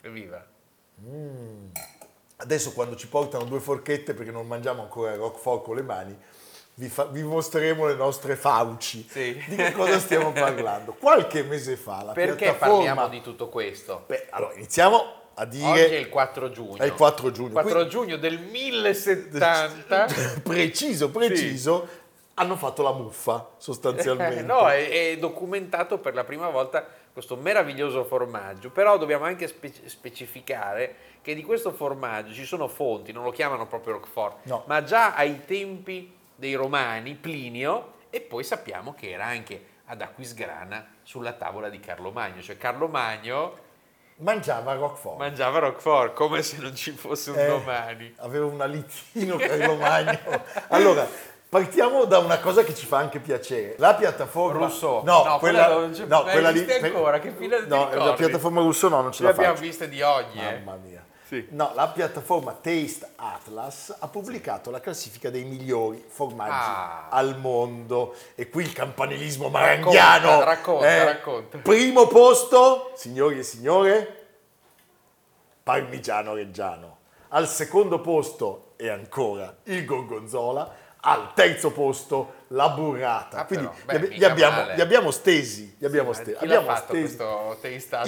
Evviva. 0.02 0.46
Adesso 2.38 2.74
quando 2.74 2.96
ci 2.96 3.08
portano 3.08 3.46
due 3.46 3.60
forchette, 3.60 4.14
perché 4.14 4.32
non 4.32 4.46
mangiamo 4.46 4.84
ancora 4.84 5.16
Roquefort 5.16 5.64
con 5.64 5.76
le 5.76 5.82
mani, 5.82 6.18
vi, 6.76 6.90
fa- 6.90 7.06
vi 7.06 7.24
mostreremo 7.24 7.88
le 7.88 7.96
nostre 7.96 8.36
fauci. 8.36 9.08
Sì. 9.10 9.44
Di 9.48 9.56
che 9.56 9.72
cosa 9.72 9.98
stiamo 9.98 10.32
parlando? 10.34 10.94
Qualche 10.94 11.42
mese 11.42 11.76
fa 11.76 12.04
la 12.04 12.12
Perché 12.14 12.54
parliamo 12.54 13.08
di 13.08 13.22
tutto 13.22 13.50
questo? 13.50 14.04
Beh, 14.06 14.28
allora, 14.30 14.54
iniziamo 14.54 15.26
a 15.40 15.46
dire... 15.46 15.68
Oggi 15.68 15.82
è 15.82 15.98
il 15.98 16.10
4 16.10 16.50
giugno. 16.52 16.78
È 16.78 16.86
il 16.86 16.94
4 16.94 17.32
giugno. 17.32 17.52
4 17.52 17.72
Quindi- 17.72 17.90
giugno 17.90 18.18
del 18.18 18.40
1070. 18.40 20.08
preciso, 20.44 21.10
preciso, 21.12 21.88
hanno 22.36 22.56
fatto 22.56 22.82
la 22.82 22.92
muffa 22.94 23.52
sostanzialmente. 23.58 24.42
No, 24.44 24.68
è, 24.68 25.12
è 25.12 25.18
documentato 25.18 26.00
per 26.00 26.14
la 26.14 26.24
prima 26.24 26.50
volta 26.50 26.86
questo 27.14 27.36
meraviglioso 27.36 28.04
formaggio, 28.04 28.70
però 28.70 28.98
dobbiamo 28.98 29.26
anche 29.26 29.48
spe- 29.48 29.72
specificare 29.86 30.96
che 31.22 31.34
di 31.34 31.44
questo 31.44 31.72
formaggio 31.72 32.34
ci 32.34 32.46
sono 32.46 32.68
fonti, 32.68 33.12
non 33.12 33.24
lo 33.24 33.32
chiamano 33.32 33.68
proprio 33.68 33.94
Roquefort, 33.94 34.46
No. 34.46 34.64
ma 34.68 34.84
già 34.84 35.16
ai 35.16 35.44
tempi 35.46 36.16
dei 36.36 36.54
Romani, 36.54 37.16
Plinio, 37.16 37.94
e 38.10 38.22
poi 38.22 38.44
sappiamo 38.44 38.94
che 38.94 39.10
era 39.12 39.26
anche 39.26 39.76
ad 39.86 40.02
Aquisgrana 40.02 40.94
sulla 41.04 41.34
tavola 41.34 41.70
di 41.70 41.80
Carlo 41.80 42.12
Magno, 42.12 42.42
cioè 42.42 42.58
Carlo 42.58 42.88
Magno 42.88 43.66
mangiava 44.18 44.74
Roquefort. 44.74 45.18
Mangiava 45.18 45.60
Roquefort 45.60 46.14
come 46.14 46.42
se 46.42 46.58
non 46.60 46.76
ci 46.76 46.92
fosse 46.92 47.32
un 47.32 47.40
Eh, 47.40 47.48
domani. 47.48 48.14
Aveva 48.18 48.46
un 48.46 48.60
alitino 48.62 49.36
Carlo 49.38 49.76
Magno. 49.76 50.20
Allora, 50.70 51.08
partiamo 51.50 52.06
da 52.06 52.20
una 52.20 52.40
cosa 52.40 52.64
che 52.64 52.74
ci 52.76 52.86
fa 52.86 52.98
anche 52.98 53.20
piacere. 53.20 53.76
La 53.78 53.96
piattaforma... 53.96 54.60
Rousseau. 54.66 55.04
No, 55.04 55.24
No, 55.24 55.38
quella, 55.40 55.66
quella 55.66 55.80
non 55.80 55.92
c'è- 55.92 56.06
no, 56.06 56.24
quella 56.24 56.50
lì... 56.50 56.66
ancora? 56.82 57.20
Che 57.20 57.32
fila 57.32 57.58
ti 57.62 57.68
No, 57.68 57.90
la 57.94 58.14
piattaforma 58.14 58.62
Rousseau 58.62 58.90
no, 58.90 59.02
non 59.02 59.12
ce 59.12 59.18
Ce 59.18 59.24
la 59.24 59.30
l'abbiamo 59.30 59.54
faccio. 59.56 59.66
viste 59.68 59.88
di 59.90 60.02
oggi, 60.02 60.38
eh. 60.40 60.60
Mamma 60.60 60.78
mia. 60.84 61.06
Sì. 61.28 61.46
No, 61.50 61.72
la 61.76 61.90
piattaforma 61.90 62.54
Taste 62.54 63.10
Atlas 63.18 63.94
ha 64.00 64.08
pubblicato 64.08 64.72
la 64.72 64.80
classifica 64.80 65.30
dei 65.30 65.44
migliori 65.44 66.02
formaggi 66.08 66.52
Ah. 66.54 67.10
al 67.10 67.38
mondo 67.38 68.16
e 68.36 68.50
qui 68.50 68.64
il 68.64 68.72
campanilismo 68.72 69.50
maranghiano. 69.50 70.42
racconta, 70.44 70.88
eh. 70.88 71.04
racconta. 71.04 71.58
Primo 71.58 72.08
posto, 72.08 72.94
signori 72.96 73.40
e 73.40 73.44
signore, 73.44 74.26
Parmigiano 75.64 76.34
Reggiano. 76.34 76.98
Al 77.30 77.48
secondo 77.50 78.00
posto 78.00 78.72
e 78.78 78.88
ancora 78.90 79.54
il 79.64 79.84
Gorgonzola. 79.84 80.86
Al 81.02 81.34
terzo 81.34 81.72
posto 81.72 82.37
la 82.50 82.70
burrata. 82.70 83.40
Ah, 83.40 83.46
Quindi 83.46 83.68
però, 83.86 84.00
beh, 84.00 84.08
li, 84.16 84.24
abbiamo, 84.24 84.56
male. 84.62 84.76
li 84.76 84.82
abbiamo 84.82 85.12
stesi. 85.12 85.76
Li 85.78 85.86
abbiamo 85.86 86.10
Ma 86.10 86.16
stesi. 86.16 86.38
chi 86.38 86.46
l'ha 86.48 86.56
abbiamo 86.58 86.76
fatto 86.76 86.94
stesi. 86.94 87.18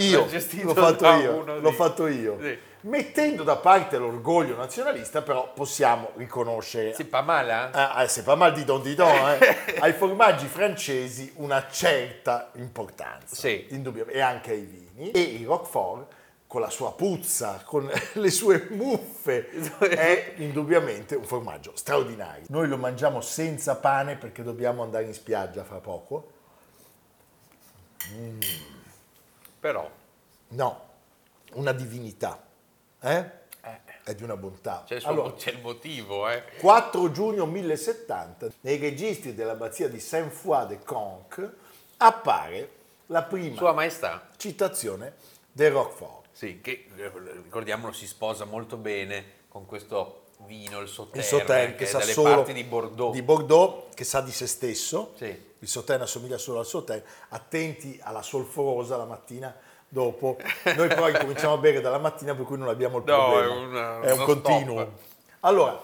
Io, 0.09 0.27
Gestito 0.27 0.67
l'ho 0.67 0.73
fatto 0.73 1.05
io, 1.07 1.43
l'ho 1.43 1.69
di- 1.69 1.75
fatto 1.75 2.07
io. 2.07 2.37
Sì. 2.41 2.57
Mettendo 2.81 3.43
da 3.43 3.57
parte 3.57 3.97
l'orgoglio 3.97 4.55
nazionalista, 4.55 5.21
però 5.21 5.51
possiamo 5.53 6.11
riconoscere, 6.15 6.93
Si 6.93 7.03
pa 7.03 7.21
male, 7.21 7.51
eh? 7.51 7.67
ah, 7.73 8.03
eh, 8.03 8.07
c'est 8.07 8.23
pas 8.23 8.37
mal 8.37 8.53
di 8.53 8.63
don 8.63 8.81
di 8.81 8.95
don, 8.95 9.09
eh, 9.09 9.75
ai 9.79 9.91
formaggi 9.91 10.47
francesi 10.47 11.33
una 11.35 11.67
certa 11.69 12.51
importanza, 12.55 13.35
Sì. 13.35 13.67
indubbiamente, 13.71 14.17
e 14.17 14.21
anche 14.21 14.51
ai 14.51 14.61
vini. 14.61 15.11
E 15.11 15.19
il 15.19 15.45
Roquefort, 15.45 16.07
con 16.49 16.61
la 16.61 16.71
sua 16.71 16.93
puzza, 16.93 17.61
con 17.63 17.87
le 18.13 18.31
sue 18.31 18.69
muffe, 18.71 19.49
è 19.77 20.33
indubbiamente 20.37 21.13
un 21.13 21.23
formaggio 21.23 21.73
straordinario. 21.75 22.45
Noi 22.47 22.67
lo 22.67 22.77
mangiamo 22.77 23.21
senza 23.21 23.75
pane 23.75 24.15
perché 24.15 24.41
dobbiamo 24.41 24.81
andare 24.81 25.03
in 25.03 25.13
spiaggia 25.13 25.63
fra 25.63 25.77
poco. 25.77 26.31
Però 29.59 29.89
No, 30.49 30.87
una 31.53 31.71
divinità, 31.73 32.41
eh? 33.01 33.37
Eh. 33.61 33.79
È 34.03 34.15
di 34.15 34.23
una 34.23 34.35
bontà. 34.35 34.83
c'è 34.87 34.99
Allora, 35.03 35.33
c'è 35.33 35.51
il 35.51 35.61
motivo, 35.61 36.27
eh. 36.27 36.43
4 36.59 37.11
giugno 37.11 37.45
1070, 37.45 38.47
nei 38.61 38.77
registri 38.77 39.35
dell'abbazia 39.35 39.87
di 39.87 39.99
Saint-Foy 39.99 40.67
de 40.67 40.79
Conques, 40.83 41.51
appare 41.97 42.71
la 43.07 43.21
prima 43.21 43.57
Sua 43.57 43.73
citazione 44.37 45.13
del 45.51 45.71
Roquefort. 45.71 46.18
Sì, 46.39 46.61
che 46.61 46.85
eh, 46.95 47.11
ricordiamolo 47.43 47.91
si 47.91 48.07
sposa 48.07 48.45
molto 48.45 48.77
bene 48.77 49.25
con 49.49 49.65
questo 49.65 50.27
vino, 50.45 50.79
il 50.79 50.87
Sauternes, 50.87 51.29
Il 51.29 51.37
Sauternes 51.37 51.71
che 51.71 51.83
che 51.83 51.85
sa 51.85 51.99
solo 51.99 52.35
parti 52.35 52.53
di 52.53 52.63
Bordeaux. 52.63 53.11
di 53.13 53.21
Bordeaux, 53.21 53.93
che 53.93 54.05
sa 54.05 54.21
di 54.21 54.31
se 54.31 54.47
stesso. 54.47 55.11
Sì. 55.17 55.25
Il 55.59 55.67
Sauternes 55.67 56.07
assomiglia 56.07 56.37
solo 56.37 56.59
al 56.59 56.65
Sauternes. 56.65 57.03
Attenti 57.27 57.99
alla 58.01 58.21
solforosa 58.21 58.95
la 58.95 59.03
mattina 59.03 59.53
dopo. 59.89 60.37
Noi 60.63 60.87
però 60.87 61.09
incominciamo 61.09 61.55
a 61.55 61.57
bere 61.57 61.81
dalla 61.81 61.97
mattina 61.97 62.33
per 62.33 62.45
cui 62.45 62.57
non 62.57 62.69
abbiamo 62.69 62.99
il 62.99 63.03
No, 63.03 63.17
problema. 63.17 63.43
è 63.43 63.57
una- 63.57 64.01
è 64.01 64.11
un 64.13 64.23
continuo. 64.23 64.79
stop. 64.79 64.99
Allora, 65.41 65.81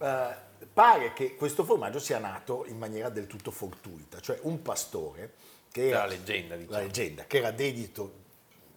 eh, 0.00 0.66
pare 0.70 1.14
che 1.14 1.34
questo 1.36 1.64
formaggio 1.64 1.98
sia 1.98 2.18
nato 2.18 2.66
in 2.66 2.76
maniera 2.76 3.08
del 3.08 3.26
tutto 3.26 3.50
fortuita, 3.50 4.20
cioè 4.20 4.38
un 4.42 4.60
pastore 4.60 5.32
che 5.72 5.88
era 5.88 6.00
La 6.00 6.06
leggenda, 6.08 6.56
diciamo. 6.56 6.76
la 6.76 6.82
leggenda, 6.82 7.24
che 7.24 7.38
era 7.38 7.50
dedito 7.52 8.22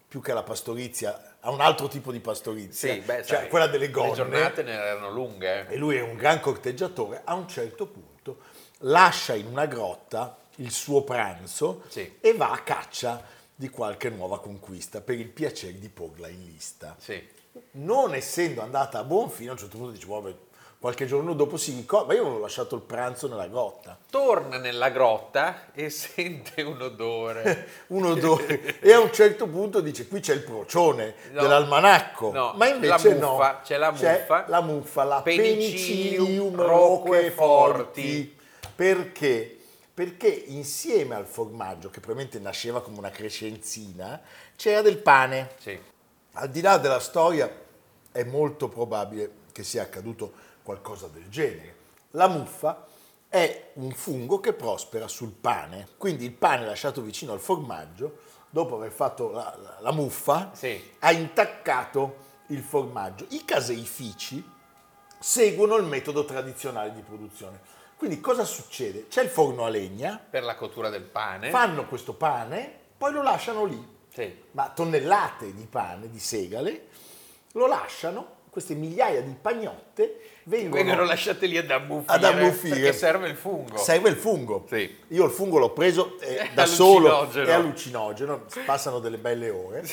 più 0.08 0.22
che 0.22 0.32
alla 0.32 0.44
pastorizia 0.44 1.38
a 1.42 1.52
un 1.52 1.62
altro 1.62 1.88
tipo 1.88 2.12
di 2.12 2.20
pastorizia, 2.20 2.94
Sì, 2.94 3.00
beh, 3.02 3.24
cioè 3.26 3.38
sai, 3.40 3.50
quella 3.50 3.68
delle 3.68 3.88
Le 3.88 3.92
gonne 3.92 4.14
giornate 4.14 4.64
ne 4.64 4.72
erano 4.72 5.10
lunghe. 5.12 5.68
eh. 5.68 5.74
e 5.74 5.78
lui 5.78 5.96
è 5.98 6.02
un 6.02 6.16
gran 6.16 6.40
corteggiatore, 6.40 7.22
a 7.24 7.34
un 7.34 7.48
certo 7.48 7.88
punto 7.88 8.38
lascia 8.82 9.34
in 9.34 9.48
una 9.48 9.66
grotta 9.66 10.38
il 10.58 10.72
suo 10.72 11.04
pranzo 11.04 11.84
Sì. 11.90 12.18
e 12.20 12.34
va 12.34 12.52
a 12.52 12.60
caccia 12.64 13.24
di 13.54 13.70
qualche 13.70 14.10
nuova 14.10 14.40
conquista 14.40 15.02
per 15.02 15.20
il 15.20 15.28
piacere 15.30 15.80
di 15.80 15.90
porla 15.90 16.28
in 16.28 16.44
lista. 16.46 16.96
Sì. 17.00 17.36
Non 17.72 18.14
essendo 18.14 18.62
andata 18.62 19.00
a 19.00 19.04
buon 19.04 19.30
fine, 19.30 19.50
a 19.50 19.52
un 19.54 19.58
certo 19.58 19.78
punto 19.78 19.92
dice, 19.94 20.06
"Vabbè, 20.06 20.36
qualche 20.80 21.06
giorno 21.08 21.34
dopo 21.34 21.58
si 21.58 21.74
ricorda, 21.74 22.08
ma 22.08 22.14
io 22.14 22.22
avevo 22.22 22.40
lasciato 22.40 22.76
il 22.76 22.82
pranzo 22.82 23.28
nella 23.28 23.48
grotta. 23.48 23.98
Torna 24.10 24.58
nella 24.58 24.90
grotta 24.90 25.72
e 25.74 25.90
sente 25.92 26.62
un 26.62 26.80
odore. 26.82 27.68
un 27.88 28.06
odore 28.06 28.80
e 28.80 28.92
a 28.94 29.00
un 29.00 29.12
certo 29.12 29.48
punto 29.48 29.80
dice 29.82 30.08
qui 30.08 30.20
c'è 30.20 30.34
il 30.34 30.44
procione 30.44 31.16
No. 31.32 31.42
dell'almanacco 31.42 32.32
No, 32.32 32.54
ma 32.56 32.68
invece 32.68 33.18
la 33.18 33.28
muffa, 33.28 33.52
no 33.52 33.60
c'è 33.64 33.78
la 33.78 33.92
muffa. 33.92 34.46
la 34.48 34.62
muffa 34.62 35.04
la 35.04 35.22
Penicillium 35.22 36.56
roqueforti 36.56 38.36
perché 38.76 39.54
perché 39.94 40.28
insieme 40.28 41.16
al 41.16 41.26
formaggio 41.26 41.90
che 41.90 42.00
probabilmente 42.00 42.38
nasceva 42.40 42.82
come 42.84 43.00
una 43.00 43.10
crescenzina 43.10 44.22
c'era 44.56 44.82
del 44.82 44.98
pane 44.98 45.50
Sì. 45.60 45.78
al 46.34 46.50
di 46.50 46.62
là 46.62 46.78
della 46.78 47.00
storia 47.00 47.52
è 48.12 48.24
molto 48.24 48.68
probabile 48.68 49.32
che 49.52 49.64
sia 49.64 49.82
accaduto 49.82 50.34
qualcosa 50.72 51.08
del 51.08 51.30
genere. 51.30 51.76
La 52.12 52.28
muffa 52.28 52.86
è 53.30 53.70
un 53.76 53.92
fungo 53.92 54.42
che 54.42 54.52
prospera 54.52 55.08
sul 55.08 55.32
pane, 55.32 55.88
quindi 55.98 56.26
il 56.26 56.34
pane 56.34 56.66
lasciato 56.66 57.02
vicino 57.02 57.32
al 57.32 57.40
formaggio, 57.40 58.18
dopo 58.50 58.76
aver 58.76 58.92
fatto 58.92 59.32
la, 59.32 59.56
la- 59.62 59.78
la 59.80 59.92
muffa, 59.94 60.52
Sì. 60.54 60.78
ha 61.00 61.12
intaccato 61.14 62.26
il 62.48 62.62
formaggio. 62.62 63.26
I 63.30 63.46
caseifici 63.46 64.44
seguono 65.20 65.78
il 65.78 65.86
metodo 65.86 66.26
tradizionale 66.26 66.92
di 66.94 67.02
produzione. 67.02 67.62
Quindi 67.96 68.20
cosa 68.20 68.44
succede? 68.44 69.08
C'è 69.08 69.24
il 69.24 69.30
forno 69.30 69.64
a 69.64 69.70
legna, 69.70 70.22
Per 70.30 70.44
la 70.44 70.56
cottura 70.56 70.90
del 70.90 71.04
pane. 71.04 71.50
fanno 71.50 71.88
questo 71.88 72.14
pane, 72.14 72.78
poi 72.98 73.14
lo 73.14 73.22
lasciano 73.24 73.64
lì 73.64 73.96
Sì. 74.14 74.44
ma 74.52 74.70
tonnellate 74.70 75.54
di 75.54 75.66
pane, 75.66 76.10
di 76.10 76.20
segale, 76.20 76.88
lo 77.54 77.68
lasciano, 77.68 78.36
queste 78.58 78.74
migliaia 78.74 79.22
di 79.22 79.36
pagnotte 79.40 80.18
vengono, 80.46 80.82
Vengono 80.82 81.04
lasciate 81.06 81.46
lì 81.46 81.60
ad 81.60 81.70
ammuffire. 81.70 82.12
ad 82.12 82.24
ammuffire. 82.24 82.80
Perché 82.80 82.94
serve 82.94 83.30
il 83.30 83.36
fungo. 83.36 83.78
Serve 83.78 84.10
il 84.10 84.16
fungo. 84.16 84.66
Sì. 84.68 84.98
Io 85.10 85.26
il 85.26 85.30
fungo 85.30 85.60
l'ho 85.60 85.70
preso 85.70 86.20
eh, 86.20 86.50
da 86.56 86.66
solo, 86.66 87.30
è 87.30 87.52
allucinogeno, 87.52 88.46
passano 88.66 88.98
delle 88.98 89.20
belle 89.20 89.52
ore. 89.52 89.84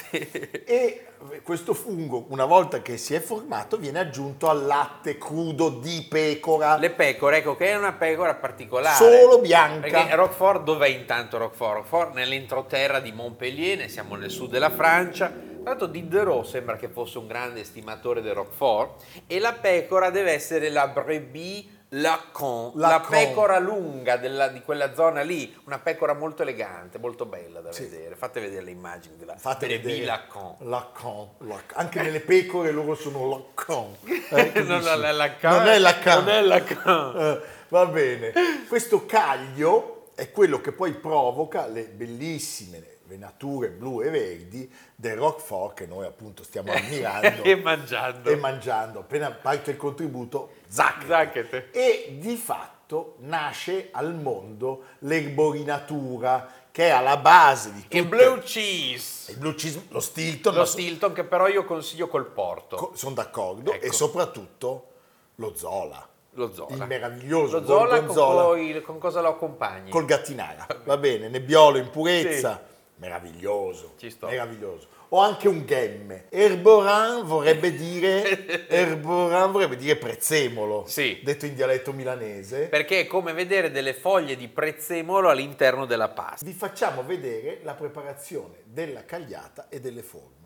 E 0.65 1.09
questo 1.43 1.75
fungo, 1.75 2.25
una 2.29 2.47
volta 2.47 2.81
che 2.81 2.97
si 2.97 3.15
è 3.15 3.21
formato, 3.21 3.77
viene 3.77 3.99
aggiunto 3.99 4.49
al 4.49 4.65
latte 4.65 5.19
crudo 5.19 5.69
di 5.69 6.07
pecora. 6.09 6.79
Le 6.79 6.91
pecore, 6.91 7.39
ecco, 7.39 7.57
che 7.57 7.67
è 7.67 7.77
una 7.77 7.93
pecora 7.93 8.35
particolare. 8.35 8.97
Solo 8.97 9.41
bianca. 9.41 9.91
Perché 9.91 10.15
Roquefort, 10.15 10.63
dov'è 10.63 10.89
intanto 10.89 11.37
Roquefort? 11.37 11.75
Roquefort 11.75 12.15
nell'entroterra 12.15 12.99
di 13.01 13.13
Montpellier, 13.13 13.77
ne 13.77 13.89
siamo 13.89 14.17
nel 14.17 14.31
sud 14.31 14.51
della 14.51 14.71
Francia. 14.71 15.53
Tra 15.65 15.73
l'altro 15.73 15.87
Diderot 15.89 16.45
sembra 16.45 16.77
che 16.77 16.89
fosse 16.89 17.17
un 17.17 17.27
grande 17.27 17.61
estimatore 17.61 18.21
del 18.21 18.35
Roquefort 18.35 19.03
e 19.27 19.39
la 19.39 19.55
pecora 19.55 20.11
deve 20.11 20.33
essere 20.33 20.69
la 20.69 20.89
brebis 20.89 21.73
Lacon, 21.89 22.73
la 22.75 22.89
Lacon. 22.89 23.09
pecora 23.11 23.59
lunga 23.59 24.19
della- 24.19 24.49
di 24.49 24.61
quella 24.61 24.93
zona 24.95 25.23
lì, 25.23 25.57
una 25.65 25.79
pecora 25.79 26.13
molto 26.13 26.43
elegante, 26.43 26.99
molto 26.99 27.25
bella 27.25 27.61
da 27.63 27.73
Sì. 27.73 27.85
vedere. 27.87 28.15
Fate 28.15 28.41
vedere 28.41 28.63
le 28.63 28.73
immagini 28.73 29.17
della 29.17 29.37
Fate 29.39 29.67
brebis 29.67 29.85
vedere. 29.85 30.05
Lacon. 30.05 30.57
Lacan, 30.69 31.29
Lacan. 31.39 31.79
Anche 31.79 32.03
nelle 32.03 32.21
pecore 32.21 32.71
loro 32.71 32.95
sono 32.95 33.27
Lacan. 33.27 33.97
Eh, 34.05 34.61
non 34.61 34.81
dici? 34.81 34.89
è 34.91 35.13
Lacan. 35.13 35.57
Non 35.57 35.69
è 35.69 35.79
Lacan. 35.79 36.25
Non 36.25 36.29
è 36.35 36.41
Lacan. 36.43 37.17
Eh, 37.17 37.41
va 37.69 37.87
bene. 37.87 38.33
Questo 38.69 39.07
caglio 39.07 40.09
è 40.15 40.31
quello 40.31 40.61
che 40.61 40.73
poi 40.73 40.93
provoca 40.93 41.67
le 41.69 41.85
bellissime 41.85 42.93
venature 43.07 43.69
blu 43.69 44.01
e 44.03 44.11
verdi 44.11 44.71
del 44.95 45.17
Roquefort 45.17 45.75
che 45.77 45.87
noi 45.87 46.07
appunto 46.07 46.43
stiamo 46.43 46.73
ammirando 46.75 47.43
e 47.43 47.57
mangiando. 47.57 48.31
e 48.31 48.37
mangiando. 48.37 48.99
Appena 49.01 49.31
parte 49.31 49.73
il 49.73 49.77
contributo, 49.77 50.53
zac. 50.69 51.05
Zacchete. 51.07 51.71
E 51.73 52.17
di 52.19 52.37
fatto 52.37 53.17
nasce 53.21 53.89
al 53.93 54.15
mondo 54.15 54.85
l'erborinatura 55.01 56.49
che 56.71 56.87
è 56.87 56.91
alla 56.91 57.17
base 57.19 57.73
di 57.73 57.83
tutto 57.83 57.97
Il 57.97 58.07
blue 58.07 58.41
cheese. 58.41 59.31
il 59.33 59.39
blue 59.39 59.55
cheese, 59.55 59.85
lo 59.89 60.01
Stilton, 60.01 60.55
Lo 60.55 60.65
Stilton 60.65 61.13
che 61.13 61.23
però 61.25 61.47
io 61.47 61.65
consiglio 61.65 62.09
col 62.09 62.27
porto. 62.27 62.93
sono 62.95 63.15
d'accordo, 63.15 63.73
Ecco. 63.73 63.85
e 63.85 63.93
soprattutto 63.93 64.87
lo 65.37 65.55
Zola, 65.55 66.05
Lo 66.31 66.53
Zola. 66.53 66.75
il 66.75 66.87
meraviglioso 66.87 67.61
Lo 67.61 67.65
Zola 67.67 67.79
con, 67.99 68.07
Gorgonzola 68.07 68.43
coi- 68.45 68.81
con 68.83 68.99
cosa 68.99 69.21
lo 69.21 69.29
accompagni? 69.29 69.91
col 69.91 70.05
gattinara, 70.05 70.67
va 70.85 70.97
bene, 70.97 71.29
nebbiolo 71.29 71.79
in 71.79 71.91
purezza, 71.91 72.61
meraviglioso, 72.97 73.95
Ci 73.99 74.11
sto. 74.11 74.27
meraviglioso. 74.29 74.89
O 75.11 75.19
anche 75.21 75.49
un 75.49 75.65
ghemme. 75.65 76.25
Herborin 76.29 77.25
vorrebbe 77.25 77.73
dire, 77.75 78.67
Herborin 78.69 79.53
vorrebbe 79.53 79.77
dire 79.77 79.97
prezzemolo, 79.97 80.85
Sì. 80.87 81.21
detto 81.23 81.47
in 81.47 81.55
dialetto 81.55 81.93
milanese. 81.93 82.67
Perché 82.69 83.01
è 83.01 83.07
come 83.07 83.33
vedere 83.33 83.71
delle 83.71 83.95
foglie 83.95 84.37
di 84.37 84.49
prezzemolo 84.49 85.29
all'interno 85.29 85.87
della 85.87 86.09
pasta. 86.09 86.45
Vi 86.45 86.53
facciamo 86.53 87.05
vedere 87.05 87.61
la 87.63 87.75
preparazione 87.75 88.63
della 88.65 89.05
cagliata 89.05 89.69
e 89.69 89.81
delle 89.81 90.03
forme. 90.03 90.44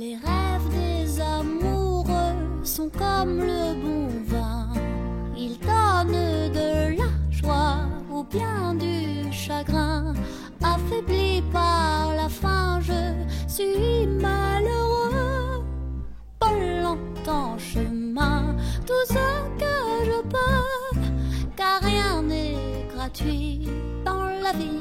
Les 0.00 0.16
rêves 0.16 0.70
des 0.70 1.20
amoureux 1.20 2.64
sont 2.64 2.88
comme 2.88 3.36
le 3.40 3.74
bon 3.82 4.08
vin. 4.28 4.72
Ils 5.36 5.58
donnent 5.58 6.50
de 6.54 6.96
la 6.96 7.10
joie 7.30 7.82
ou 8.10 8.24
bien 8.24 8.74
du 8.76 9.30
chagrin. 9.30 10.14
Affaibli 10.62 11.42
par 11.52 12.14
la 12.16 12.30
faim, 12.30 12.80
je 12.80 13.12
suis 13.46 14.06
malheureux. 14.06 15.64
Pas 16.38 16.54
longtemps 16.82 17.58
chemin, 17.58 18.56
tout 18.86 19.04
ce 19.06 19.26
que 19.58 19.76
je 20.06 20.22
peux, 20.32 21.00
car 21.56 21.82
rien 21.82 22.22
n'est 22.22 22.88
gratuit 22.94 23.68
dans 24.06 24.24
la 24.24 24.52
vie. 24.52 24.79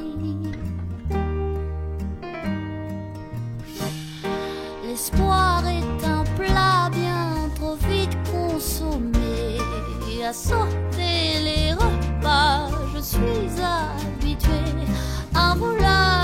Est 5.22 6.06
un 6.06 6.24
plat 6.38 6.90
bien 6.92 7.50
trop 7.56 7.76
vite 7.90 8.16
consommé. 8.32 9.58
À 10.28 10.34
sauter 10.34 11.42
les 11.44 11.74
repas, 11.74 12.70
je 12.94 13.02
suis 13.02 13.50
habitué. 13.64 14.62
Un 15.34 15.56
voleur 15.56 16.19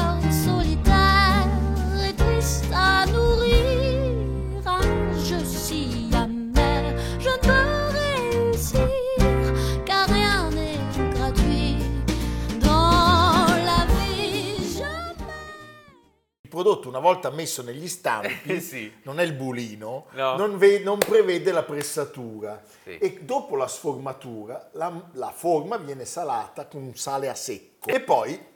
prodotto 16.56 16.88
una 16.88 17.00
volta 17.00 17.30
messo 17.32 17.62
negli 17.62 17.88
stampi, 17.90 18.30
Eh 18.54 18.62
sì. 18.62 18.92
non 19.04 19.20
è 19.20 19.24
il 19.24 19.34
bulino, 19.34 20.06
No. 20.12 20.38
non, 20.38 20.58
ve- 20.58 20.80
non 20.80 20.98
prevede 21.00 21.52
la 21.52 21.64
pressatura 21.64 22.62
Sì. 22.84 22.98
e 22.98 23.20
dopo 23.24 23.58
la 23.58 23.68
sformatura 23.68 24.70
la, 24.74 25.10
la 25.14 25.32
forma 25.36 25.76
viene 25.78 26.06
salata 26.06 26.66
con 26.68 26.82
un 26.82 26.96
sale 26.96 27.28
a 27.28 27.36
secco 27.36 27.90
e 27.90 28.00
poi 28.00 28.54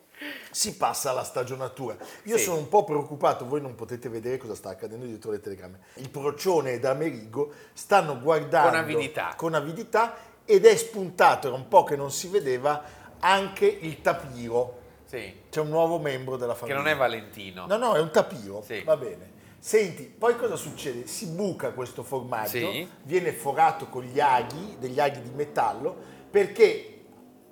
si 0.52 0.76
passa 0.78 1.10
alla 1.12 1.24
stagionatura. 1.24 1.98
Io 2.24 2.38
Sì. 2.38 2.44
sono 2.46 2.58
un 2.58 2.70
po' 2.70 2.84
preoccupato, 2.86 3.46
voi 3.46 3.60
non 3.62 3.76
potete 3.76 4.08
vedere 4.10 4.38
cosa 4.38 4.56
sta 4.56 4.70
accadendo 4.70 5.06
dietro 5.06 5.32
le 5.32 5.40
telecamere. 5.42 5.84
Il 5.96 6.10
procione 6.10 6.72
ed 6.74 6.86
Amerigo 6.86 7.52
stanno 7.74 8.18
guardando 8.20 8.70
Con 8.70 8.78
avidità. 8.80 9.34
con 9.36 9.54
avidità 9.54 10.16
ed 10.46 10.66
è 10.66 10.76
spuntato, 10.78 11.48
era 11.48 11.56
un 11.56 11.68
po' 11.68 11.84
che 11.84 11.96
non 11.98 12.12
si 12.12 12.28
vedeva, 12.30 12.82
anche 13.20 13.66
il 13.66 14.02
tapiro. 14.02 14.78
Sì, 15.10 15.34
C'è 15.50 15.60
un 15.62 15.70
nuovo 15.70 15.98
membro 15.98 16.38
della 16.38 16.54
che 16.54 16.60
famiglia. 16.60 16.78
non 16.78 16.88
è 16.88 16.96
Valentino. 16.96 17.66
No, 17.66 17.78
no, 17.78 17.96
è 17.96 18.00
un 18.00 18.12
tapiro. 18.12 18.62
Sì. 18.64 18.84
Va 18.84 18.96
bene. 18.96 19.38
Senti, 19.58 20.04
poi 20.04 20.36
cosa 20.38 20.56
succede? 20.56 21.08
Si 21.08 21.26
buca 21.30 21.72
questo 21.72 22.04
formaggio, 22.04 22.50
Sì. 22.72 22.88
viene 23.04 23.34
forato 23.34 23.88
con 23.88 24.04
gli 24.04 24.20
aghi, 24.20 24.76
degli 24.80 25.00
aghi 25.00 25.22
di 25.24 25.32
metallo, 25.32 25.96
perché 26.30 26.89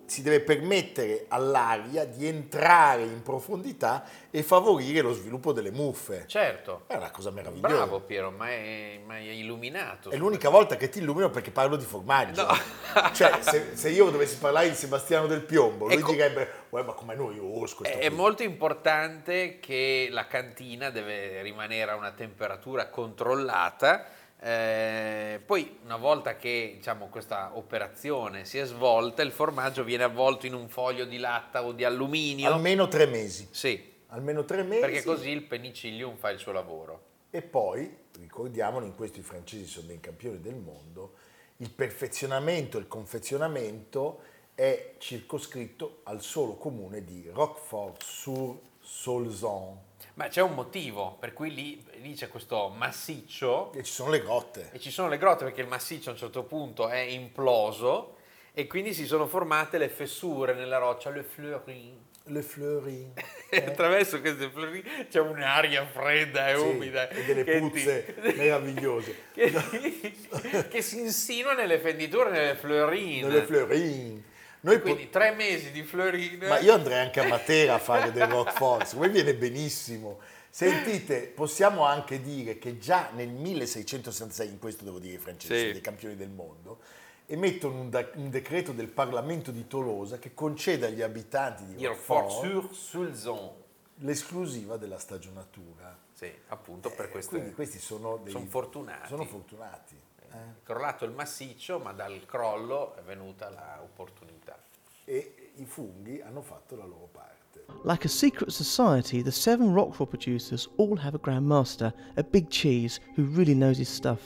si 0.08 0.22
deve 0.22 0.39
permettere 0.39 1.26
all'aria 1.28 2.06
di 2.06 2.26
entrare 2.26 3.04
in 3.04 3.22
profondità 3.22 4.06
e 4.32 4.41
favorire 4.41 5.02
lo 5.02 5.12
sviluppo 5.12 5.52
delle 5.52 5.70
muffe. 5.70 6.24
Certo. 6.28 6.84
È 6.88 6.96
una 6.96 7.12
cosa 7.12 7.30
meravigliosa. 7.30 7.76
Bravo 7.76 8.00
Piero, 8.00 8.32
ma 8.32 8.48
è, 8.50 9.00
ma 9.06 9.17
è 9.17 9.22
illuminato. 9.22 10.10
È 10.10 10.15
l'unica 10.15 10.50
volta 10.50 10.78
che 10.78 10.88
ti 10.88 11.00
illumino 11.00 11.30
perché 11.30 11.52
parlo 11.52 11.76
di 11.76 11.84
formaggio. 11.84 12.46
No. 12.46 12.56
cioè, 13.13 13.39
se, 13.41 13.72
se 13.76 13.89
io 13.89 14.10
dovessi 14.10 14.38
parlare 14.38 14.70
di 14.70 14.76
Sebastiano 14.76 15.28
del 15.28 15.41
Piombo, 15.41 15.86
lui 15.88 15.96
Ecco. 15.96 16.12
direbbe, 16.12 16.50
"Uè, 16.70 16.84
ma 16.84 16.93
com'è 16.93 17.15
noioso 17.15 17.76
questo 17.76 17.98
È, 17.98 18.00
è 18.00 18.08
qui." 18.08 18.15
molto 18.15 18.43
importante 18.43 19.60
che 19.60 20.08
la 20.10 20.26
cantina 20.26 20.89
deve 20.89 21.41
rimanere 21.41 21.91
a 21.91 21.96
una 21.96 22.12
temperatura 22.12 22.88
controllata. 22.88 24.06
Eh, 24.39 25.41
poi, 25.43 25.80
una 25.84 25.97
volta 25.97 26.36
che 26.36 26.73
diciamo, 26.76 27.08
questa 27.08 27.54
operazione 27.56 28.45
si 28.45 28.60
è 28.60 28.65
svolta, 28.65 29.23
il 29.23 29.32
formaggio 29.32 29.84
viene 29.84 30.04
avvolto 30.04 30.45
in 30.45 30.54
un 30.54 30.69
foglio 30.69 31.06
di 31.06 31.17
latta 31.17 31.63
o 31.63 31.71
di 31.71 31.84
alluminio. 31.84 32.54
Almeno 32.54 32.88
tre 32.88 33.08
mesi. 33.08 33.47
Sì, 33.52 33.95
Almeno 34.08 34.43
tre 34.45 34.62
mesi. 34.63 34.82
perché 34.82 35.04
così 35.04 35.32
il 35.32 35.41
penicillium 35.43 36.17
fa 36.17 36.30
il 36.30 36.38
suo 36.38 36.52
lavoro. 36.52 37.06
E 37.32 37.41
poi, 37.41 37.91
ricordiamolo, 38.19 38.86
in 38.86 38.93
questo 38.95 39.19
i 39.19 39.23
francesi 39.23 39.65
sono 39.65 39.88
dei 39.88 40.00
campioni 40.00 40.39
del 40.39 40.56
mondo, 40.56 41.13
il 41.58 41.71
perfezionamento 41.71 42.78
e 42.78 42.82
il 42.82 42.88
confezionamento 42.88 44.21
è 44.54 44.93
circoscritto 45.00 46.02
al 46.04 46.21
solo 46.21 46.54
comune 46.56 47.04
di 47.04 47.28
Roquefort-sur-Solzon. 47.34 49.87
Ma 50.17 50.30
c'è 50.30 50.41
un 50.41 50.56
motivo 50.56 51.15
per 51.19 51.32
cui 51.32 51.53
lì, 51.53 51.86
lì 52.01 52.13
c'è 52.15 52.27
questo 52.27 52.69
massiccio 52.69 53.71
E 53.73 53.84
ci 53.84 53.91
sono 53.93 54.10
le 54.10 54.19
grotte. 54.19 54.69
e 54.71 54.80
ci 54.80 54.89
sono 54.89 55.10
le 55.10 55.19
grotte 55.19 55.43
perché 55.43 55.62
il 55.62 55.67
massiccio 55.67 56.10
a 56.10 56.13
un 56.13 56.17
certo 56.17 56.41
punto 56.43 56.88
è 56.88 56.97
imploso 56.97 58.15
e 58.51 58.65
quindi 58.65 58.95
si 58.95 59.06
sono 59.06 59.27
formate 59.27 59.77
le 59.77 59.89
fessure 59.89 60.56
nella 60.56 60.80
roccia, 60.80 61.12
le 61.12 61.21
fleurie. 61.21 62.06
Le 62.23 62.41
fleurie. 62.41 63.13
E 63.49 63.63
attraverso 63.63 64.19
queste 64.19 64.49
fleurie 64.49 64.84
c'è 65.10 65.19
un'aria 65.21 65.86
fredda 65.86 66.49
e 66.49 66.58
Sì, 66.58 66.63
umida 66.65 67.08
e 67.10 67.23
delle 67.23 67.43
puzze 67.60 68.13
ti- 68.19 68.34
meravigliose. 68.36 69.15
che, 69.34 70.67
che 70.67 70.82
si 70.82 70.99
insinua 70.99 71.53
nelle 71.53 71.77
fenditure, 71.80 72.30
nelle 72.32 72.56
fleurine. 72.56 73.30
Le 73.30 73.43
fleurie. 73.43 74.21
Noi 74.62 74.78
po- 74.78 74.84
Quindi 74.84 75.10
tre 75.10 75.32
mesi 75.36 75.72
di 75.72 75.84
fleurine. 75.84 76.48
Ma 76.48 76.60
io 76.60 76.74
andrei 76.74 77.00
anche 77.00 77.20
a 77.20 77.28
Matera 77.28 77.76
a 77.76 77.80
fare 77.80 78.12
del 78.12 78.28
Roquefort, 78.28 78.86
secondo 78.86 79.08
me 79.08 79.13
viene 79.13 79.36
benissimo. 79.36 80.20
Sentite, 80.50 81.28
possiamo 81.28 81.84
anche 81.86 82.20
dire 82.22 82.58
che 82.58 82.80
già 82.80 83.10
nel 83.13 83.30
1666, 83.30 84.48
in 84.50 84.60
questo 84.60 84.84
devo 84.84 84.98
dire 85.00 85.15
i 85.15 85.20
francesi, 85.20 85.67
Sì. 85.67 85.72
dei 85.74 85.82
campioni 85.82 86.15
del 86.15 86.30
mondo, 86.30 86.80
emettono 87.28 87.80
un, 87.82 87.89
da- 87.91 88.10
un 88.15 88.30
decreto 88.32 88.72
del 88.72 88.88
Parlamento 88.88 89.52
di 89.52 89.67
Tolosa 89.67 90.17
che 90.17 90.34
concede 90.34 90.88
agli 90.88 91.02
abitanti 91.04 91.63
di 91.65 91.86
Roquefort 91.86 92.43
Roquefort-sur-Sulzon. 92.43 93.52
l'esclusiva 94.00 94.78
della 94.78 94.98
stagionatura. 95.00 95.96
Sì, 96.13 96.32
appunto 96.48 96.89
per 96.89 97.10
queste... 97.10 97.36
Quindi 97.36 97.54
questi 97.54 97.78
sono 97.80 98.17
dei... 98.24 98.32
Sono 98.32 98.46
fortunati. 98.46 99.08
Sono 99.08 99.26
fortunati. 99.26 99.96
Eh. 100.32 100.38
Crollato 100.63 101.06
il 101.06 101.12
massiccio, 101.12 101.80
ma 101.80 101.92
dal 101.94 102.26
crollo 102.26 102.96
è 102.96 103.02
venuta 103.02 103.50
l'opportunità. 103.50 104.58
E 105.06 105.52
i 105.56 105.66
funghi 105.66 106.22
hanno 106.22 106.42
fatto 106.42 106.76
la 106.76 106.86
loro 106.86 107.08
parte. 107.12 107.66
Like 107.84 108.06
a 108.06 108.10
secret 108.10 108.50
society, 108.50 109.22
the 109.22 109.32
seven 109.32 109.74
Rockwell 109.74 110.08
producers 110.08 110.68
all 110.78 110.98
have 111.00 111.16
a 111.16 111.20
Grand 111.22 111.46
Master, 111.46 111.94
a 112.16 112.24
big 112.24 112.50
cheese 112.50 113.00
who 113.16 113.24
really 113.36 113.54
knows 113.54 113.78
his 113.78 113.90
stuff. 113.90 114.20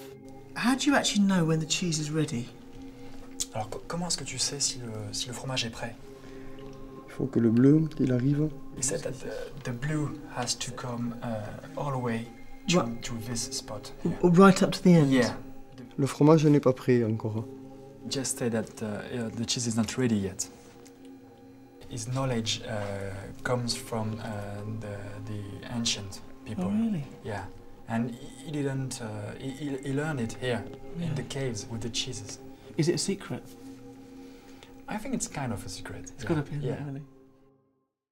How 0.55 0.75
do 0.75 0.89
you 0.89 0.95
actually 0.95 1.25
know 1.25 1.45
when 1.45 1.59
the 1.59 1.65
cheese 1.67 1.99
is 1.99 2.11
ready? 2.11 2.49
Alors, 3.53 3.69
comment 3.87 4.07
est-ce 4.07 4.17
que 4.17 4.23
tu 4.25 4.37
sais 4.37 4.59
si 4.59 4.79
le, 4.79 4.91
si 5.13 5.27
le 5.27 5.33
fromage 5.33 5.65
est 5.65 5.71
prêt 5.71 5.95
Il 7.07 7.11
faut 7.13 7.25
que 7.25 7.39
le 7.39 7.49
bleu 7.49 7.87
qu'il 7.95 8.11
arrive. 8.13 8.49
He 8.77 8.83
said 8.83 9.01
that 9.01 9.13
the, 9.19 9.31
the 9.63 9.71
blue 9.71 10.19
has 10.35 10.55
to 10.55 10.71
come 10.71 11.15
uh, 11.23 11.79
all 11.79 11.91
the 11.91 11.97
way 12.01 12.27
to, 12.67 12.79
Right. 12.79 13.01
to 13.01 13.13
this 13.27 13.49
spot. 13.51 13.91
Or 14.21 14.29
Right 14.31 14.61
up 14.61 14.71
to 14.71 14.81
the 14.81 14.93
end? 14.95 15.11
Yeah. 15.11 15.33
Le 15.97 16.07
fromage 16.07 16.45
n'est 16.45 16.59
pas 16.59 16.73
prêt 16.73 17.03
encore. 17.03 17.45
Just 18.09 18.39
say 18.39 18.49
that 18.49 18.81
uh, 18.81 19.29
the 19.37 19.45
cheese 19.45 19.67
is 19.67 19.75
not 19.75 19.97
ready 19.97 20.15
yet. 20.15 20.49
His 21.89 22.07
knowledge 22.07 22.61
uh, 22.67 23.13
comes 23.43 23.75
from 23.75 24.17
uh, 24.19 24.61
the, 24.79 24.97
the 25.31 25.75
ancient 25.75 26.21
people. 26.45 26.65
Oh, 26.65 26.69
really? 26.71 27.03
Yeah. 27.23 27.43
And 27.89 28.11
he- 28.11 28.45
he 28.45 28.51
didn't, 28.51 29.01
uh, 29.01 29.33
he, 29.37 29.49
he, 29.49 29.77
he 29.83 29.93
learned 29.93 30.21
it 30.21 30.33
here 30.39 30.63
in 30.99 31.13
the 31.15 31.23
caves 31.23 31.67
with 31.69 31.81
the 31.81 31.89
cheeses. 31.89 32.39
Is 32.77 32.87
it 32.87 32.95
a 32.95 32.97
secret? 32.97 33.43
I 34.87 34.97
think 34.97 35.13
it's 35.13 35.27
kind 35.27 35.51
of 35.53 35.65
a 35.65 35.69
secret. 35.69 36.09
It's 36.15 36.23
yeah. 36.23 36.29
got 36.29 36.45
to 36.45 36.51
be, 36.51 36.57
isn't 36.57 36.63
yeah. 36.63 36.85
really? 36.85 37.01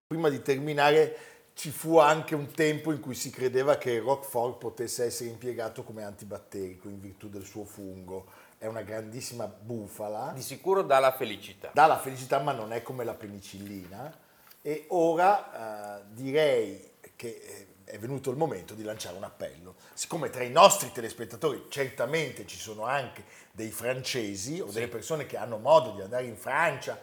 Prima 0.09 0.29
di 0.29 0.39
terminare 0.39 1.13
ci 1.59 1.71
fu 1.71 1.97
anche 1.97 2.35
un 2.35 2.53
tempo 2.53 2.93
in 2.93 3.01
cui 3.01 3.13
si 3.13 3.29
credeva 3.29 3.77
che 3.77 3.91
il 3.91 4.01
Roquefort 4.01 4.59
potesse 4.59 5.03
essere 5.03 5.29
impiegato 5.29 5.83
come 5.83 6.05
antibatterico 6.05 6.87
in 6.87 7.01
virtù 7.01 7.27
del 7.27 7.43
suo 7.43 7.65
fungo. 7.65 8.27
È 8.57 8.65
una 8.65 8.81
grandissima 8.81 9.45
bufala, 9.45 10.31
Di 10.33 10.41
sicuro 10.41 10.83
dà 10.83 10.99
la 10.99 11.11
felicità. 11.11 11.71
dà 11.73 11.85
la 11.85 11.99
felicità 11.99 12.39
ma 12.39 12.53
non 12.53 12.71
è 12.71 12.81
come 12.81 13.03
la 13.03 13.13
penicillina 13.13 14.17
e 14.61 14.85
ora 14.91 15.97
eh, 15.97 16.03
direi 16.11 16.91
che 17.17 17.27
eh, 17.27 17.67
è 17.83 17.99
venuto 17.99 18.29
il 18.29 18.37
momento 18.37 18.73
di 18.73 18.83
lanciare 18.83 19.17
un 19.17 19.23
appello. 19.23 19.75
Siccome 19.93 20.29
tra 20.29 20.43
i 20.43 20.51
nostri 20.51 20.93
telespettatori 20.93 21.65
certamente 21.67 22.47
ci 22.47 22.57
sono 22.57 22.85
anche 22.85 23.25
dei 23.51 23.71
francesi 23.71 24.61
o 24.61 24.67
delle 24.67 24.87
persone 24.87 25.25
che 25.25 25.35
hanno 25.35 25.57
modo 25.57 25.91
di 25.91 25.99
andare 25.99 26.23
in 26.23 26.37
Francia, 26.37 26.97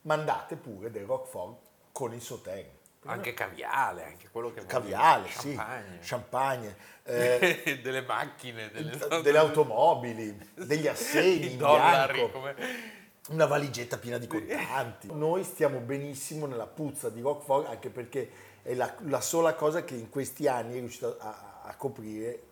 mandate 0.00 0.56
pure 0.56 0.90
del 0.90 1.04
Roquefort 1.04 1.56
con 1.92 2.12
il 2.12 2.20
Sauternes. 2.20 2.81
Anche 3.04 3.34
caviale, 3.34 4.04
anche 4.04 4.28
quello 4.30 4.52
che. 4.52 4.64
Caviale, 4.64 5.28
Champagne. 5.28 5.98
sì, 6.00 6.08
champagne, 6.08 6.76
eh, 7.04 7.80
delle 7.82 8.02
macchine, 8.02 8.70
delle, 8.70 8.96
delle 9.22 9.38
automobili, 9.38 10.38
degli 10.54 10.86
assegni 10.86 11.56
dollari. 11.58 12.30
come- 12.30 12.54
una 13.30 13.46
valigetta 13.46 13.98
piena 13.98 14.18
di 14.18 14.26
contanti. 14.26 15.08
Noi 15.14 15.42
stiamo 15.44 15.78
benissimo 15.78 16.46
nella 16.46 16.66
puzza 16.66 17.08
di 17.08 17.20
Roquefort 17.20 17.68
anche 17.68 17.88
perché 17.88 18.30
è 18.62 18.74
la, 18.74 18.92
la 19.06 19.20
sola 19.20 19.54
cosa 19.54 19.84
che 19.84 19.94
in 19.94 20.08
questi 20.08 20.46
anni 20.48 20.76
è 20.76 20.78
riuscita 20.78 21.16
a, 21.18 21.60
a 21.64 21.74
coprire 21.76 22.42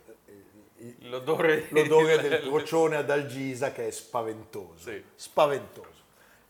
L'odore, 1.00 1.66
l'odore 1.70 2.18
del 2.20 2.40
procione 2.48 2.96
ad 2.96 3.10
Algisa 3.10 3.70
che 3.70 3.88
è 3.88 3.90
spaventoso, 3.90 4.90
Sì. 4.90 5.04
spaventoso. 5.14 5.88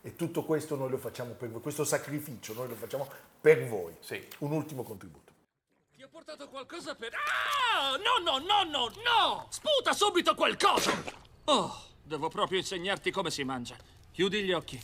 E 0.03 0.15
tutto 0.15 0.45
questo 0.45 0.75
noi 0.77 0.89
lo 0.89 0.97
facciamo 0.97 1.33
per 1.33 1.49
voi, 1.49 1.59
questo 1.61 1.83
sacrificio 1.83 2.53
noi 2.53 2.69
lo 2.69 2.75
facciamo 2.75 3.09
per 3.41 3.67
voi. 3.67 3.95
Sì. 3.99 4.23
Un 4.39 4.51
ultimo 4.51 4.83
contributo. 4.83 5.33
Ti 5.95 6.03
ho 6.03 6.09
portato 6.09 6.47
qualcosa 6.47 6.95
per... 6.95 7.11
Ah! 7.13 7.97
No, 7.97 8.23
no, 8.23 8.37
no, 8.37 8.63
no, 8.63 8.87
no! 8.87 9.47
Sputa 9.49 9.93
subito 9.93 10.35
qualcosa! 10.35 10.91
Oh, 11.45 11.75
devo 12.03 12.29
proprio 12.29 12.59
insegnarti 12.59 13.09
come 13.11 13.31
si 13.31 13.43
mangia. 13.43 13.75
Chiudi 14.11 14.43
gli 14.43 14.51
occhi. 14.51 14.79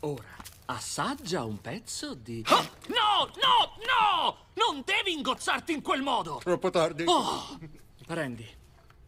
Ora, 0.00 0.36
assaggia 0.66 1.44
un 1.44 1.60
pezzo 1.60 2.14
di... 2.14 2.44
Oh, 2.48 2.70
no, 2.88 3.30
no, 3.36 3.76
no! 3.86 4.36
Non 4.54 4.82
devi 4.84 5.12
ingozzarti 5.12 5.72
in 5.72 5.80
quel 5.80 6.02
modo! 6.02 6.40
Troppo 6.42 6.70
tardi. 6.70 7.04
Oh! 7.06 7.58
Prendi 8.06 8.46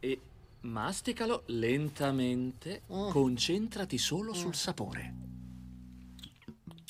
e 0.01 0.21
masticalo 0.61 1.43
lentamente. 1.47 2.83
Concentrati 2.87 3.99
solo 3.99 4.33
sul 4.33 4.55
sapore. 4.55 5.34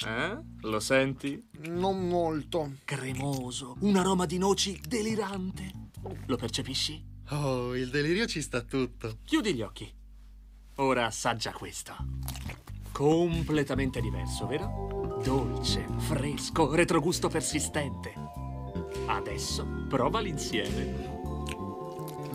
Eh? 0.03 0.39
Lo 0.63 0.81
senti? 0.81 1.43
Non 1.69 2.09
molto. 2.09 2.73
Cremoso, 2.85 3.77
un 3.81 3.97
aroma 3.97 4.27
di 4.27 4.39
noci 4.39 4.81
delirante. 4.87 5.71
Lo 6.27 6.37
percepisci? 6.37 7.03
Oh, 7.31 7.75
il 7.75 7.89
delirio 7.91 8.27
ci 8.27 8.43
sta 8.43 8.61
tutto. 8.63 9.19
Chiudi 9.25 9.55
gli 9.55 9.63
occhi. 9.63 9.91
Ora 10.77 11.07
assaggia 11.07 11.53
questo. 11.53 11.95
Completamente 12.93 14.01
diverso, 14.01 14.47
vero? 14.47 15.21
Dolce, 15.25 15.87
fresco, 15.99 16.75
retrogusto 16.75 17.29
persistente. 17.29 18.13
Adesso 19.07 19.87
prova 19.89 20.21
l'insieme. 20.21 21.13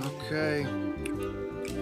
Ok. 0.02 0.89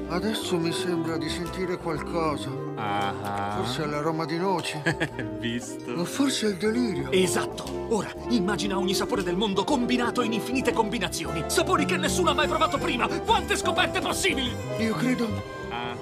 Adesso 0.10 0.58
mi 0.58 0.72
sembra 0.72 1.17
di 1.17 1.28
sentire 1.28 1.78
qualcosa. 1.78 2.50
Ah. 2.76 3.56
Forse 3.58 3.84
è 3.84 3.86
l'aroma 3.88 4.26
di 4.26 4.38
noci. 4.38 4.82
Visto? 5.39 5.91
O 5.91 6.06
forse 6.06 6.48
è 6.48 6.50
il 6.52 6.58
delirio. 6.58 7.12
Esatto! 7.12 7.65
Ora 7.89 8.10
immagina 8.30 8.78
ogni 8.78 8.93
sapore 8.93 9.22
del 9.22 9.36
mondo 9.36 9.63
combinato 9.65 10.22
in 10.22 10.32
infinite 10.32 10.72
combinazioni. 10.72 11.43
Sapori 11.48 11.86
che 11.86 11.98
nessuno 11.98 12.30
ha 12.32 12.34
mai 12.34 12.48
provato 12.48 12.78
prima. 12.78 13.08
Quante 13.08 13.58
scoperte 13.58 14.00
possibili! 14.00 14.52
Io 14.80 14.96
credo 14.96 15.28
Ah. 15.70 15.96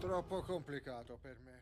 troppo 0.00 0.42
complicato 0.42 1.16
per 1.22 1.36
me. 1.44 1.61